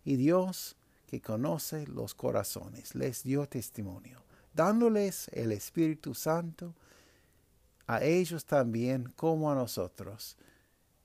Y 0.05 0.15
Dios 0.15 0.75
que 1.07 1.21
conoce 1.21 1.87
los 1.87 2.13
corazones, 2.13 2.95
les 2.95 3.23
dio 3.23 3.47
testimonio, 3.47 4.23
dándoles 4.53 5.29
el 5.33 5.51
Espíritu 5.51 6.13
Santo 6.13 6.75
a 7.91 8.01
ellos 8.01 8.45
también 8.45 9.11
como 9.17 9.51
a 9.51 9.55
nosotros. 9.55 10.37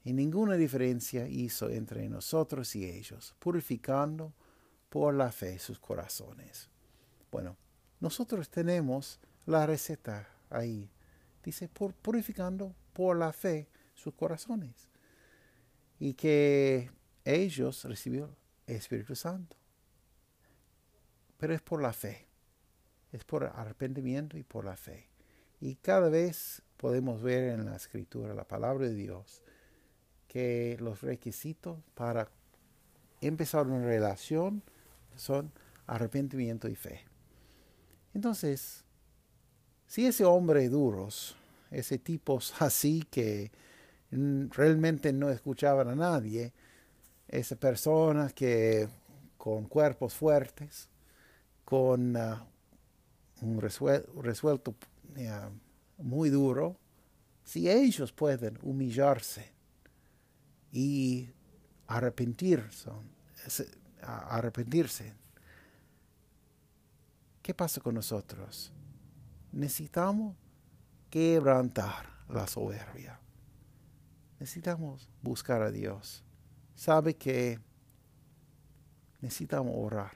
Y 0.04 0.12
ninguna 0.12 0.54
diferencia 0.54 1.26
hizo 1.26 1.68
entre 1.68 2.08
nosotros 2.08 2.76
y 2.76 2.84
ellos, 2.84 3.34
purificando 3.40 4.32
por 4.88 5.12
la 5.12 5.32
fe 5.32 5.58
sus 5.58 5.80
corazones. 5.80 6.70
Bueno, 7.32 7.56
nosotros 7.98 8.48
tenemos 8.48 9.18
la 9.46 9.66
receta 9.66 10.28
ahí. 10.48 10.88
Dice, 11.42 11.68
purificando 11.68 12.72
por 12.92 13.16
la 13.16 13.32
fe 13.32 13.68
sus 13.94 14.14
corazones. 14.14 14.88
Y 15.98 16.14
que 16.14 16.88
ellos 17.24 17.82
recibieron 17.84 18.36
el 18.68 18.76
Espíritu 18.76 19.16
Santo. 19.16 19.56
Pero 21.36 21.52
es 21.52 21.62
por 21.62 21.82
la 21.82 21.92
fe. 21.92 22.28
Es 23.10 23.24
por 23.24 23.42
arrepentimiento 23.42 24.38
y 24.38 24.44
por 24.44 24.64
la 24.64 24.76
fe. 24.76 25.08
Y 25.60 25.74
cada 25.76 26.08
vez 26.08 26.62
podemos 26.76 27.22
ver 27.22 27.50
en 27.50 27.66
la 27.66 27.76
escritura, 27.76 28.34
la 28.34 28.44
palabra 28.44 28.86
de 28.86 28.94
Dios, 28.94 29.42
que 30.28 30.76
los 30.80 31.02
requisitos 31.02 31.78
para 31.94 32.28
empezar 33.20 33.66
una 33.66 33.84
relación 33.84 34.62
son 35.16 35.52
arrepentimiento 35.86 36.68
y 36.68 36.74
fe. 36.74 37.04
Entonces, 38.12 38.84
si 39.86 40.06
ese 40.06 40.24
hombre 40.24 40.68
duros, 40.68 41.36
ese 41.70 41.98
tipos 41.98 42.54
así 42.60 43.02
que 43.10 43.50
realmente 44.10 45.12
no 45.12 45.30
escuchaban 45.30 45.88
a 45.88 45.94
nadie, 45.94 46.52
esa 47.28 47.56
persona 47.56 48.30
que 48.30 48.88
con 49.36 49.66
cuerpos 49.66 50.14
fuertes, 50.14 50.88
con 51.64 52.16
uh, 52.16 52.36
un 53.42 53.60
resuelto 53.60 54.70
uh, 54.70 55.65
muy 55.98 56.30
duro, 56.30 56.78
si 57.44 57.70
ellos 57.70 58.12
pueden 58.12 58.58
humillarse 58.62 59.52
y 60.72 61.30
arrepentirse, 61.86 62.72
¿qué 67.42 67.54
pasa 67.54 67.80
con 67.80 67.94
nosotros? 67.94 68.72
Necesitamos 69.52 70.36
quebrantar 71.08 72.10
la 72.28 72.46
soberbia. 72.46 73.20
Necesitamos 74.38 75.08
buscar 75.22 75.62
a 75.62 75.70
Dios. 75.70 76.24
Sabe 76.74 77.16
que 77.16 77.58
necesitamos 79.20 79.74
orar. 79.76 80.12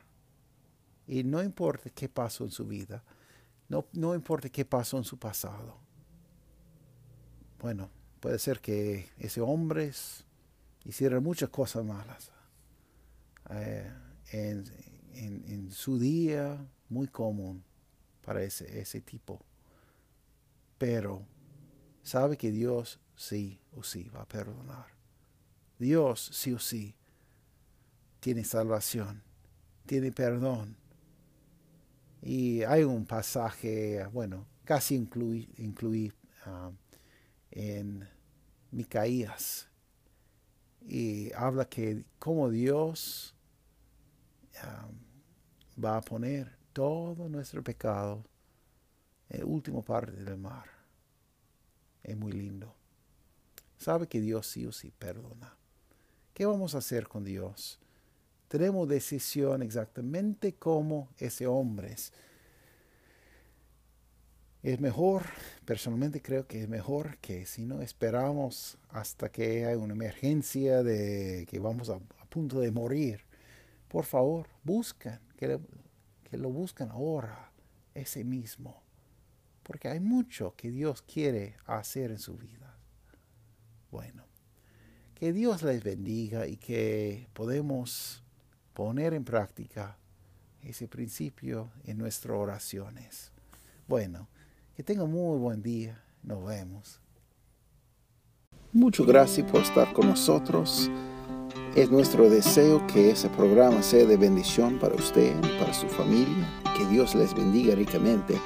Y 1.07 1.25
no 1.25 1.43
importa 1.43 1.91
qué 1.91 2.09
pasó 2.09 2.45
en 2.45 2.51
su 2.51 2.67
vida, 2.67 3.03
no, 3.71 3.87
no 3.93 4.17
importa 4.17 4.49
qué 4.49 4.65
pasó 4.65 4.99
en 4.99 5.05
su 5.05 5.17
pasado. 5.17 5.79
Bueno, 7.61 7.89
puede 8.19 8.41
ser 8.41 8.61
que 8.61 9.09
ese 9.17 9.41
hombre 9.41 9.93
hiciera 10.85 11.21
muchas 11.21 11.51
cosas 11.51 11.85
malas. 11.85 12.33
Eh, 13.51 13.89
en, 14.33 14.65
en, 15.15 15.71
su 15.71 16.01
día, 16.01 16.59
muy 16.89 17.07
común 17.07 17.63
para 18.25 18.43
ese, 18.43 18.81
ese 18.81 19.01
tipo. 19.01 19.41
Pero 20.77 21.23
sabe 22.03 22.37
que 22.37 22.51
Dios 22.51 22.99
sí 23.15 23.61
o 23.77 23.85
sí 23.85 24.09
va 24.09 24.23
a 24.23 24.29
perdonar. 24.29 24.87
Dios 25.79 26.29
sí 26.33 26.53
o 26.53 26.59
sí 26.59 26.97
tiene 28.19 28.43
salvación, 28.43 29.23
tiene 29.87 30.11
perdón. 30.11 30.80
Y 32.23 32.63
hay 32.65 32.85
un 32.85 33.07
pasaje, 33.07 34.07
bueno, 34.13 34.47
casi 34.65 34.95
incluí, 34.95 35.49
incluí 35.57 36.13
um, 36.47 36.77
en 37.51 38.09
Micaías. 38.71 39.69
Y 40.83 41.33
habla 41.33 41.65
que 41.65 42.05
como 42.19 42.51
Dios 42.51 43.35
um, 44.63 45.83
va 45.83 45.97
a 45.97 46.01
poner 46.01 46.57
todo 46.73 47.29
nuestro 47.29 47.63
pecado 47.63 48.25
el 49.29 49.45
último 49.45 49.83
parte 49.83 50.13
del 50.13 50.37
mar. 50.37 50.67
Es 52.03 52.17
muy 52.17 52.33
lindo. 52.33 52.75
Sabe 53.79 54.07
que 54.09 54.21
Dios 54.21 54.47
sí 54.47 54.67
o 54.67 54.73
sí 54.73 54.93
perdona. 54.99 55.57
¿Qué 56.35 56.45
vamos 56.47 56.75
a 56.75 56.79
hacer 56.79 57.09
con 57.09 57.25
Dios? 57.25 57.81
Tenemos 58.51 58.89
decisión 58.89 59.63
exactamente 59.63 60.57
como 60.57 61.09
ese 61.19 61.47
hombre. 61.47 61.95
Es 64.63 64.81
mejor, 64.81 65.23
personalmente 65.65 66.21
creo 66.21 66.47
que 66.47 66.61
es 66.61 66.69
mejor 66.69 67.17
que 67.19 67.47
si 67.47 67.65
no 67.65 67.81
esperamos 67.81 68.77
hasta 68.91 69.31
que 69.31 69.65
haya 69.65 69.79
una 69.79 69.95
emergencia 69.95 70.83
de 70.83 71.47
que 71.49 71.59
vamos 71.61 71.89
a, 71.89 71.99
punto 72.29 72.61
de 72.61 72.71
morir. 72.73 73.23
Por 73.89 74.05
favor, 74.05 74.47
buscan, 74.65 75.21
que, 75.37 75.59
que 76.25 76.37
lo 76.37 76.51
buscan 76.51 76.91
ahora, 76.91 77.53
ese 77.95 78.25
mismo 78.25 78.83
porque 79.71 79.87
hay 79.87 80.01
mucho 80.01 80.57
que 80.57 80.73
Dios 80.73 81.01
quiere 81.03 81.55
hacer 81.65 82.11
en 82.11 82.19
su 82.19 82.37
vida. 82.37 82.77
Bueno, 83.93 84.25
que 85.15 85.33
Dios 85.33 85.63
les 85.63 85.85
bendiga 85.85 86.49
y 86.49 86.57
que 86.57 87.29
podemos 87.35 88.25
poner 88.81 89.13
en 89.13 89.25
práctica 89.25 89.99
ese 90.63 90.89
principio 90.89 91.71
en 91.85 91.99
nuestras 91.99 92.35
oraciones. 92.35 93.31
Bueno, 93.87 94.27
que 94.75 94.83
tengan 94.83 95.11
muy 95.11 95.39
buen 95.39 95.61
día. 95.61 96.03
Nos 96.23 96.43
vemos. 96.47 96.99
Muchas 98.73 99.07
gracias 99.07 99.51
por 99.51 99.61
estar 99.61 99.93
con 99.93 100.09
nosotros. 100.09 100.91
Es 101.77 101.91
nuestro 101.91 102.31
deseo 102.31 102.87
que 102.87 103.11
ese 103.11 103.29
programa 103.29 103.83
sea 103.83 104.07
de 104.07 104.17
bendición 104.17 104.79
para 104.79 104.95
usted 104.95 105.37
y 105.37 105.59
para 105.59 105.75
su 105.75 105.87
familia. 105.87 106.49
Que 106.75 106.87
Dios 106.87 107.15
les 107.15 107.35
bendiga 107.35 107.75
ricamente. 107.75 108.41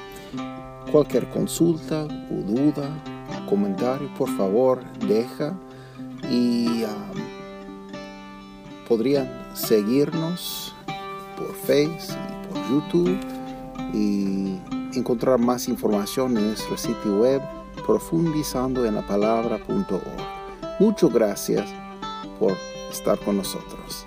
Cualquier 0.91 1.31
consulta 1.31 2.07
o 2.07 2.43
duda, 2.43 2.91
comentario, 3.49 4.13
por 4.15 4.37
favor, 4.37 4.83
deja 4.99 5.57
y 6.29 6.83
um, 6.83 7.34
podrían 8.89 9.29
seguirnos 9.55 10.75
por 11.37 11.55
Facebook 11.55 12.17
y 12.29 12.47
por 12.47 12.71
YouTube 12.71 13.19
y 13.93 14.61
encontrar 14.97 15.39
más 15.39 15.69
información 15.69 16.37
en 16.37 16.49
nuestro 16.49 16.77
sitio 16.77 17.19
web 17.19 17.43
profundizando 17.87 18.85
en 18.85 18.95
la. 18.95 19.03
Muchas 20.79 21.13
gracias 21.13 21.73
por 22.39 22.53
estar 22.91 23.19
con 23.21 23.37
nosotros. 23.37 24.07